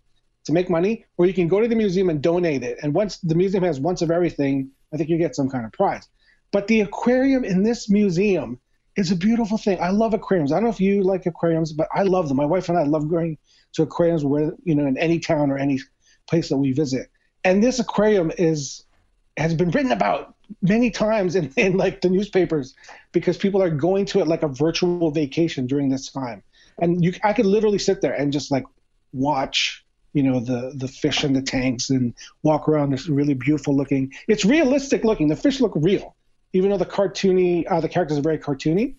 to 0.44 0.52
make 0.52 0.68
money, 0.68 1.04
or 1.16 1.26
you 1.26 1.34
can 1.34 1.48
go 1.48 1.60
to 1.60 1.68
the 1.68 1.76
museum 1.76 2.10
and 2.10 2.20
donate 2.20 2.62
it. 2.62 2.78
And 2.82 2.94
once 2.94 3.18
the 3.18 3.34
museum 3.34 3.64
has 3.64 3.78
once 3.80 4.02
of 4.02 4.10
everything, 4.10 4.70
I 4.92 4.96
think 4.96 5.08
you 5.08 5.18
get 5.18 5.36
some 5.36 5.48
kind 5.48 5.64
of 5.64 5.72
prize. 5.72 6.08
But 6.50 6.66
the 6.66 6.80
aquarium 6.80 7.44
in 7.44 7.62
this 7.62 7.88
museum 7.88 8.60
is 8.96 9.10
a 9.10 9.16
beautiful 9.16 9.56
thing. 9.56 9.80
I 9.80 9.90
love 9.90 10.14
aquariums. 10.14 10.52
I 10.52 10.56
don't 10.56 10.64
know 10.64 10.70
if 10.70 10.80
you 10.80 11.02
like 11.02 11.24
aquariums, 11.26 11.72
but 11.72 11.88
I 11.94 12.02
love 12.02 12.28
them. 12.28 12.36
My 12.36 12.44
wife 12.44 12.68
and 12.68 12.78
I 12.78 12.82
love 12.82 13.08
going 13.08 13.38
to 13.74 13.82
aquariums 13.82 14.24
where 14.24 14.52
you 14.64 14.74
know 14.74 14.86
in 14.86 14.98
any 14.98 15.18
town 15.18 15.50
or 15.50 15.58
any 15.58 15.80
place 16.28 16.50
that 16.50 16.58
we 16.58 16.72
visit. 16.72 17.10
And 17.44 17.62
this 17.62 17.78
aquarium 17.78 18.32
is 18.36 18.84
has 19.36 19.54
been 19.54 19.70
written 19.70 19.92
about 19.92 20.34
many 20.60 20.90
times 20.90 21.36
in, 21.36 21.50
in 21.56 21.76
like 21.78 22.02
the 22.02 22.10
newspapers 22.10 22.74
because 23.12 23.38
people 23.38 23.62
are 23.62 23.70
going 23.70 24.04
to 24.04 24.20
it 24.20 24.28
like 24.28 24.42
a 24.42 24.48
virtual 24.48 25.10
vacation 25.10 25.66
during 25.66 25.88
this 25.88 26.10
time. 26.10 26.42
And 26.78 27.02
you 27.02 27.14
I 27.24 27.32
could 27.32 27.46
literally 27.46 27.78
sit 27.78 28.02
there 28.02 28.12
and 28.12 28.32
just 28.32 28.50
like 28.50 28.64
watch 29.12 29.81
you 30.12 30.22
know 30.22 30.40
the 30.40 30.72
the 30.76 30.88
fish 30.88 31.24
in 31.24 31.32
the 31.32 31.42
tanks 31.42 31.90
and 31.90 32.14
walk 32.42 32.68
around 32.68 32.90
this 32.90 33.08
really 33.08 33.34
beautiful 33.34 33.76
looking 33.76 34.12
it's 34.28 34.44
realistic 34.44 35.04
looking. 35.04 35.28
The 35.28 35.36
fish 35.36 35.60
look 35.60 35.72
real. 35.74 36.14
Even 36.52 36.70
though 36.70 36.76
the 36.76 36.86
cartoony 36.86 37.64
uh, 37.70 37.80
the 37.80 37.88
characters 37.88 38.18
are 38.18 38.22
very 38.22 38.38
cartoony 38.38 38.94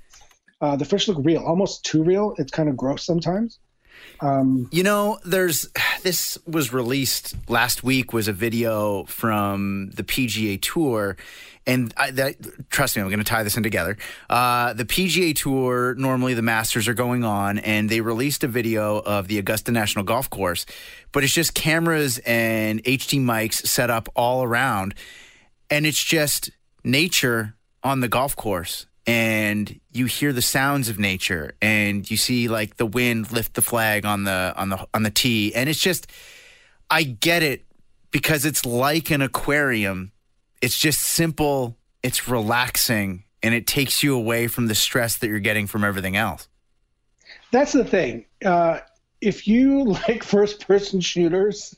uh, 0.61 0.75
the 0.75 0.85
fish 0.85 1.07
look 1.07 1.17
real 1.21 1.43
almost 1.43 1.83
too 1.85 2.03
real. 2.03 2.33
It's 2.37 2.51
kind 2.51 2.69
of 2.69 2.77
gross 2.77 3.05
sometimes 3.05 3.59
um, 4.21 4.67
you 4.71 4.83
know 4.83 5.19
there's 5.25 5.69
this 6.03 6.37
was 6.45 6.73
released 6.73 7.35
last 7.49 7.83
week 7.83 8.13
was 8.13 8.27
a 8.27 8.33
video 8.33 9.03
from 9.05 9.91
the 9.91 10.03
PGA 10.03 10.61
Tour 10.61 11.17
and 11.65 11.93
I, 11.95 12.11
that, 12.11 12.69
trust 12.69 12.95
me, 12.95 13.01
I'm 13.01 13.07
going 13.07 13.19
to 13.19 13.25
tie 13.25 13.43
this 13.43 13.55
in 13.55 13.63
together. 13.63 13.97
Uh, 14.29 14.73
the 14.73 14.85
PGA 14.85 15.35
Tour, 15.35 15.95
normally 15.95 16.33
the 16.33 16.41
Masters 16.41 16.87
are 16.87 16.93
going 16.93 17.23
on, 17.23 17.57
and 17.59 17.89
they 17.89 18.01
released 18.01 18.43
a 18.43 18.47
video 18.47 18.99
of 18.99 19.27
the 19.27 19.39
Augusta 19.39 19.71
National 19.71 20.03
Golf 20.03 20.29
Course, 20.29 20.65
but 21.11 21.23
it's 21.23 21.33
just 21.33 21.53
cameras 21.53 22.19
and 22.25 22.83
HD 22.83 23.19
mics 23.21 23.65
set 23.65 23.89
up 23.89 24.09
all 24.15 24.43
around, 24.43 24.93
and 25.69 25.85
it's 25.85 26.03
just 26.03 26.51
nature 26.83 27.55
on 27.81 28.01
the 28.01 28.09
golf 28.09 28.35
course. 28.35 28.85
And 29.05 29.79
you 29.91 30.05
hear 30.05 30.31
the 30.31 30.41
sounds 30.41 30.87
of 30.87 30.97
nature, 30.97 31.55
and 31.61 32.09
you 32.09 32.15
see 32.15 32.47
like 32.47 32.77
the 32.77 32.85
wind 32.85 33.33
lift 33.33 33.55
the 33.55 33.61
flag 33.61 34.05
on 34.05 34.23
the 34.23 34.53
on 34.55 34.69
the 34.69 34.87
on 34.93 35.03
the 35.03 35.09
tee, 35.09 35.53
and 35.53 35.69
it's 35.69 35.81
just, 35.81 36.09
I 36.89 37.03
get 37.03 37.43
it 37.43 37.65
because 38.11 38.45
it's 38.45 38.65
like 38.65 39.11
an 39.11 39.21
aquarium 39.21 40.13
it's 40.63 40.77
just 40.77 41.01
simple, 41.01 41.75
it's 42.03 42.29
relaxing, 42.29 43.25
and 43.43 43.53
it 43.53 43.67
takes 43.67 44.01
you 44.01 44.15
away 44.15 44.47
from 44.47 44.67
the 44.67 44.75
stress 44.75 45.17
that 45.17 45.27
you're 45.27 45.41
getting 45.41 45.67
from 45.67 45.83
everything 45.83 46.15
else. 46.15 46.47
That's 47.51 47.73
the 47.73 47.83
thing. 47.83 48.25
Uh, 48.45 48.79
if 49.19 49.45
you 49.45 49.83
like 50.07 50.23
first 50.23 50.65
person 50.65 51.01
shooters 51.01 51.75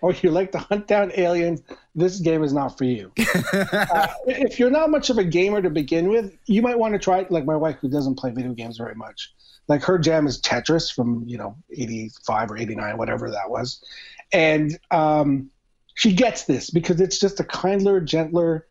or 0.00 0.14
you 0.14 0.32
like 0.32 0.50
to 0.50 0.58
hunt 0.58 0.88
down 0.88 1.12
aliens, 1.14 1.62
this 1.98 2.20
game 2.20 2.42
is 2.42 2.52
not 2.52 2.78
for 2.78 2.84
you. 2.84 3.12
uh, 3.18 4.08
if 4.26 4.58
you're 4.58 4.70
not 4.70 4.90
much 4.90 5.10
of 5.10 5.18
a 5.18 5.24
gamer 5.24 5.60
to 5.62 5.70
begin 5.70 6.08
with, 6.08 6.36
you 6.46 6.62
might 6.62 6.78
want 6.78 6.94
to 6.94 6.98
try 6.98 7.18
it. 7.18 7.30
Like 7.30 7.44
my 7.44 7.56
wife, 7.56 7.76
who 7.80 7.88
doesn't 7.88 8.16
play 8.16 8.30
video 8.30 8.52
games 8.52 8.78
very 8.78 8.94
much, 8.94 9.34
like 9.68 9.82
her 9.84 9.98
jam 9.98 10.26
is 10.26 10.40
Tetris 10.40 10.94
from 10.94 11.24
you 11.26 11.38
know 11.38 11.56
'85 11.70 12.50
or 12.50 12.58
'89, 12.58 12.98
whatever 12.98 13.30
that 13.30 13.50
was, 13.50 13.82
and 14.32 14.78
um, 14.90 15.50
she 15.94 16.12
gets 16.12 16.44
this 16.44 16.70
because 16.70 17.00
it's 17.00 17.18
just 17.18 17.40
a 17.40 17.44
kindler, 17.44 18.00
gentler 18.00 18.66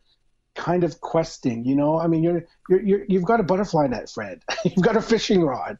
kind 0.55 0.83
of 0.83 0.99
questing. 1.01 1.65
You 1.65 1.75
know, 1.75 1.99
I 1.99 2.07
mean, 2.07 2.23
you're 2.23 2.45
you're, 2.69 3.03
you 3.07 3.19
have 3.19 3.25
got 3.25 3.39
a 3.39 3.43
butterfly 3.43 3.87
net, 3.87 4.09
Fred. 4.09 4.41
you've 4.65 4.83
got 4.83 4.97
a 4.97 5.01
fishing 5.01 5.43
rod. 5.43 5.77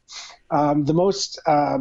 Um, 0.50 0.84
the 0.84 0.94
most 0.94 1.40
uh, 1.46 1.78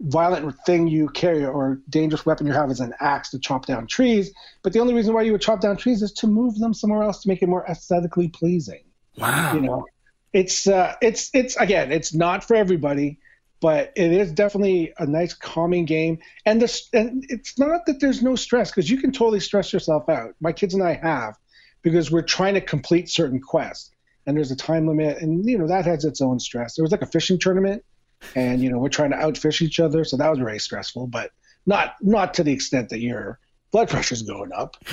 violent 0.00 0.54
thing 0.66 0.86
you 0.86 1.08
carry 1.08 1.44
or 1.44 1.80
dangerous 1.88 2.26
weapon 2.26 2.46
you 2.46 2.52
have 2.52 2.70
is 2.70 2.80
an 2.80 2.92
axe 3.00 3.30
to 3.30 3.38
chop 3.38 3.66
down 3.66 3.86
trees. 3.86 4.32
But 4.62 4.72
the 4.72 4.80
only 4.80 4.94
reason 4.94 5.14
why 5.14 5.22
you 5.22 5.32
would 5.32 5.40
chop 5.40 5.60
down 5.60 5.76
trees 5.76 6.02
is 6.02 6.12
to 6.14 6.26
move 6.26 6.58
them 6.58 6.74
somewhere 6.74 7.02
else 7.02 7.22
to 7.22 7.28
make 7.28 7.42
it 7.42 7.48
more 7.48 7.64
aesthetically 7.68 8.28
pleasing. 8.28 8.84
Wow. 9.16 9.54
You 9.54 9.60
know, 9.60 9.86
it's 10.32 10.66
uh, 10.66 10.94
it's 11.00 11.30
it's 11.32 11.56
again, 11.56 11.92
it's 11.92 12.12
not 12.12 12.44
for 12.44 12.56
everybody 12.56 13.18
but 13.64 13.94
it 13.96 14.12
is 14.12 14.30
definitely 14.30 14.92
a 14.98 15.06
nice 15.06 15.32
calming 15.32 15.86
game. 15.86 16.18
And 16.44 16.60
this, 16.60 16.86
and 16.92 17.24
it's 17.30 17.58
not 17.58 17.86
that 17.86 17.98
there's 17.98 18.22
no 18.22 18.36
stress 18.36 18.70
because 18.70 18.90
you 18.90 18.98
can 18.98 19.10
totally 19.10 19.40
stress 19.40 19.72
yourself 19.72 20.06
out. 20.10 20.34
My 20.38 20.52
kids 20.52 20.74
and 20.74 20.82
I 20.82 20.92
have 20.92 21.38
because 21.80 22.10
we're 22.10 22.20
trying 22.20 22.52
to 22.54 22.60
complete 22.60 23.08
certain 23.08 23.40
quests, 23.40 23.90
and 24.26 24.36
there's 24.36 24.50
a 24.50 24.56
time 24.56 24.86
limit, 24.86 25.16
and 25.22 25.48
you 25.48 25.56
know 25.56 25.66
that 25.66 25.86
has 25.86 26.04
its 26.04 26.20
own 26.20 26.40
stress. 26.40 26.74
There 26.74 26.82
was 26.82 26.92
like 26.92 27.00
a 27.00 27.06
fishing 27.06 27.38
tournament, 27.38 27.82
and 28.34 28.60
you 28.60 28.70
know 28.70 28.78
we're 28.78 28.88
trying 28.88 29.10
to 29.10 29.16
outfish 29.16 29.62
each 29.62 29.80
other, 29.80 30.04
so 30.04 30.16
that 30.16 30.30
was 30.30 30.38
very 30.38 30.58
stressful, 30.58 31.06
but 31.06 31.30
not 31.66 31.94
not 32.00 32.34
to 32.34 32.44
the 32.44 32.52
extent 32.52 32.90
that 32.90 33.00
your 33.00 33.38
blood 33.72 33.88
pressure's 33.88 34.22
going 34.22 34.52
up. 34.52 34.76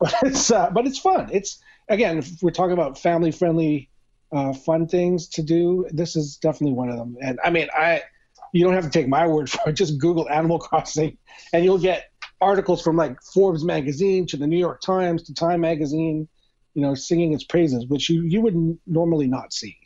But 0.00 0.14
it's 0.22 0.52
uh, 0.52 0.70
but 0.70 0.86
it's 0.86 1.00
fun. 1.00 1.28
It's 1.32 1.60
again, 1.88 2.18
if 2.18 2.30
we're 2.40 2.52
talking 2.52 2.74
about 2.74 3.00
family 3.00 3.32
friendly 3.32 3.90
uh, 4.32 4.52
fun 4.52 4.86
things 4.86 5.28
to 5.28 5.42
do. 5.42 5.86
This 5.90 6.16
is 6.16 6.36
definitely 6.36 6.74
one 6.74 6.88
of 6.88 6.96
them. 6.96 7.16
And 7.20 7.38
I 7.44 7.50
mean, 7.50 7.68
I 7.76 8.02
you 8.52 8.64
don't 8.64 8.74
have 8.74 8.84
to 8.84 8.90
take 8.90 9.08
my 9.08 9.26
word 9.26 9.50
for 9.50 9.68
it. 9.68 9.72
Just 9.74 9.98
Google 9.98 10.28
Animal 10.28 10.58
Crossing, 10.58 11.16
and 11.52 11.64
you'll 11.64 11.78
get 11.78 12.10
articles 12.40 12.82
from 12.82 12.96
like 12.96 13.16
Forbes 13.34 13.64
magazine 13.64 14.26
to 14.26 14.36
the 14.36 14.46
New 14.46 14.58
York 14.58 14.80
Times 14.80 15.22
to 15.24 15.34
Time 15.34 15.60
magazine, 15.60 16.28
you 16.74 16.82
know, 16.82 16.94
singing 16.94 17.32
its 17.32 17.44
praises, 17.44 17.86
which 17.86 18.08
you 18.08 18.22
you 18.22 18.40
would 18.40 18.78
normally 18.86 19.26
not 19.26 19.52
see. 19.52 19.77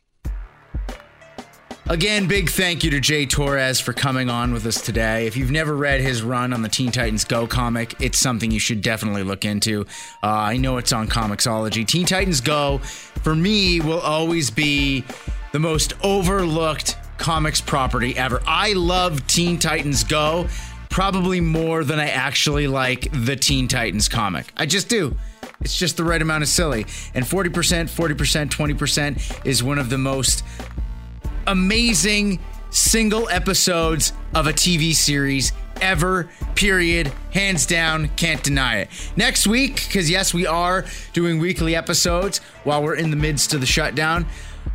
Again, 1.88 2.28
big 2.28 2.48
thank 2.48 2.84
you 2.84 2.90
to 2.90 3.00
Jay 3.00 3.26
Torres 3.26 3.80
for 3.80 3.92
coming 3.92 4.30
on 4.30 4.52
with 4.52 4.64
us 4.66 4.80
today. 4.80 5.26
If 5.26 5.36
you've 5.36 5.50
never 5.50 5.74
read 5.74 6.00
his 6.00 6.22
run 6.22 6.52
on 6.52 6.62
the 6.62 6.68
Teen 6.68 6.92
Titans 6.92 7.24
Go 7.24 7.44
comic, 7.44 8.00
it's 8.00 8.18
something 8.18 8.52
you 8.52 8.60
should 8.60 8.82
definitely 8.82 9.24
look 9.24 9.44
into. 9.44 9.82
Uh, 10.22 10.28
I 10.28 10.58
know 10.58 10.76
it's 10.76 10.92
on 10.92 11.08
Comixology. 11.08 11.84
Teen 11.84 12.06
Titans 12.06 12.40
Go, 12.40 12.78
for 12.78 13.34
me, 13.34 13.80
will 13.80 13.98
always 13.98 14.48
be 14.48 15.04
the 15.50 15.58
most 15.58 15.94
overlooked 16.04 16.96
comics 17.18 17.60
property 17.60 18.16
ever. 18.16 18.40
I 18.46 18.74
love 18.74 19.26
Teen 19.26 19.58
Titans 19.58 20.04
Go 20.04 20.46
probably 20.88 21.40
more 21.40 21.82
than 21.82 21.98
I 21.98 22.10
actually 22.10 22.68
like 22.68 23.08
the 23.24 23.34
Teen 23.34 23.66
Titans 23.66 24.08
comic. 24.08 24.52
I 24.56 24.66
just 24.66 24.88
do. 24.88 25.16
It's 25.60 25.76
just 25.76 25.96
the 25.96 26.04
right 26.04 26.20
amount 26.20 26.42
of 26.42 26.48
silly. 26.48 26.86
And 27.14 27.24
40%, 27.24 27.50
40%, 27.88 28.48
20% 28.48 29.46
is 29.46 29.62
one 29.62 29.78
of 29.78 29.90
the 29.90 29.98
most 29.98 30.44
amazing 31.46 32.38
single 32.70 33.28
episodes 33.28 34.12
of 34.34 34.46
a 34.46 34.52
TV 34.52 34.94
series 34.94 35.52
ever, 35.80 36.30
period. 36.54 37.12
Hands 37.32 37.64
down, 37.66 38.08
can't 38.16 38.42
deny 38.42 38.78
it. 38.78 38.88
Next 39.16 39.46
week, 39.46 39.76
because 39.86 40.08
yes, 40.08 40.32
we 40.32 40.46
are 40.46 40.84
doing 41.12 41.38
weekly 41.38 41.76
episodes 41.76 42.38
while 42.64 42.82
we're 42.82 42.94
in 42.94 43.10
the 43.10 43.16
midst 43.16 43.52
of 43.52 43.60
the 43.60 43.66
shutdown. 43.66 44.26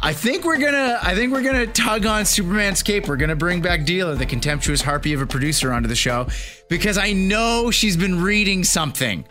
I 0.01 0.13
think 0.13 0.43
we're 0.43 0.60
gonna. 0.60 0.99
I 1.01 1.15
think 1.15 1.32
we're 1.32 1.41
gonna 1.41 1.65
tug 1.65 2.06
on 2.06 2.25
Superman's 2.25 2.84
cape. 2.84 3.08
We're 3.08 3.15
gonna 3.15 3.36
bring 3.36 3.62
back 3.62 3.82
Dila, 3.82 4.17
the 4.17 4.25
contemptuous 4.25 4.82
harpy 4.82 5.13
of 5.13 5.21
a 5.21 5.25
producer, 5.25 5.71
onto 5.71 5.88
the 5.88 5.95
show 5.95 6.27
because 6.69 6.97
I 6.97 7.13
know 7.13 7.71
she's 7.71 7.97
been 7.97 8.21
reading 8.21 8.63
something, 8.63 9.25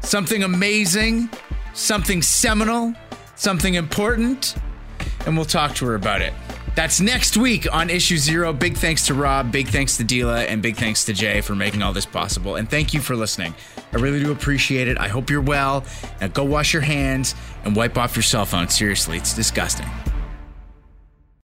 something 0.00 0.42
amazing, 0.42 1.30
something 1.72 2.20
seminal, 2.20 2.92
something 3.36 3.74
important, 3.74 4.56
and 5.26 5.36
we'll 5.36 5.46
talk 5.46 5.74
to 5.76 5.86
her 5.86 5.94
about 5.94 6.20
it. 6.20 6.34
That's 6.74 7.00
next 7.00 7.36
week 7.36 7.72
on 7.72 7.88
Issue 7.88 8.16
Zero. 8.16 8.52
Big 8.52 8.76
thanks 8.76 9.06
to 9.06 9.14
Rob, 9.14 9.52
big 9.52 9.68
thanks 9.68 9.96
to 9.98 10.04
Dila, 10.04 10.48
and 10.48 10.60
big 10.60 10.76
thanks 10.76 11.04
to 11.04 11.12
Jay 11.12 11.40
for 11.40 11.54
making 11.54 11.82
all 11.82 11.92
this 11.92 12.06
possible. 12.06 12.56
And 12.56 12.68
thank 12.68 12.92
you 12.92 13.00
for 13.00 13.14
listening. 13.14 13.54
I 13.92 13.98
really 13.98 14.20
do 14.20 14.32
appreciate 14.32 14.88
it. 14.88 14.98
I 14.98 15.06
hope 15.06 15.30
you're 15.30 15.40
well. 15.40 15.84
Now 16.20 16.28
go 16.28 16.42
wash 16.42 16.72
your 16.72 16.82
hands 16.82 17.36
and 17.64 17.76
wipe 17.76 17.96
off 17.96 18.16
your 18.16 18.24
cell 18.24 18.44
phone. 18.44 18.68
Seriously, 18.68 19.18
it's 19.18 19.34
disgusting. 19.34 19.86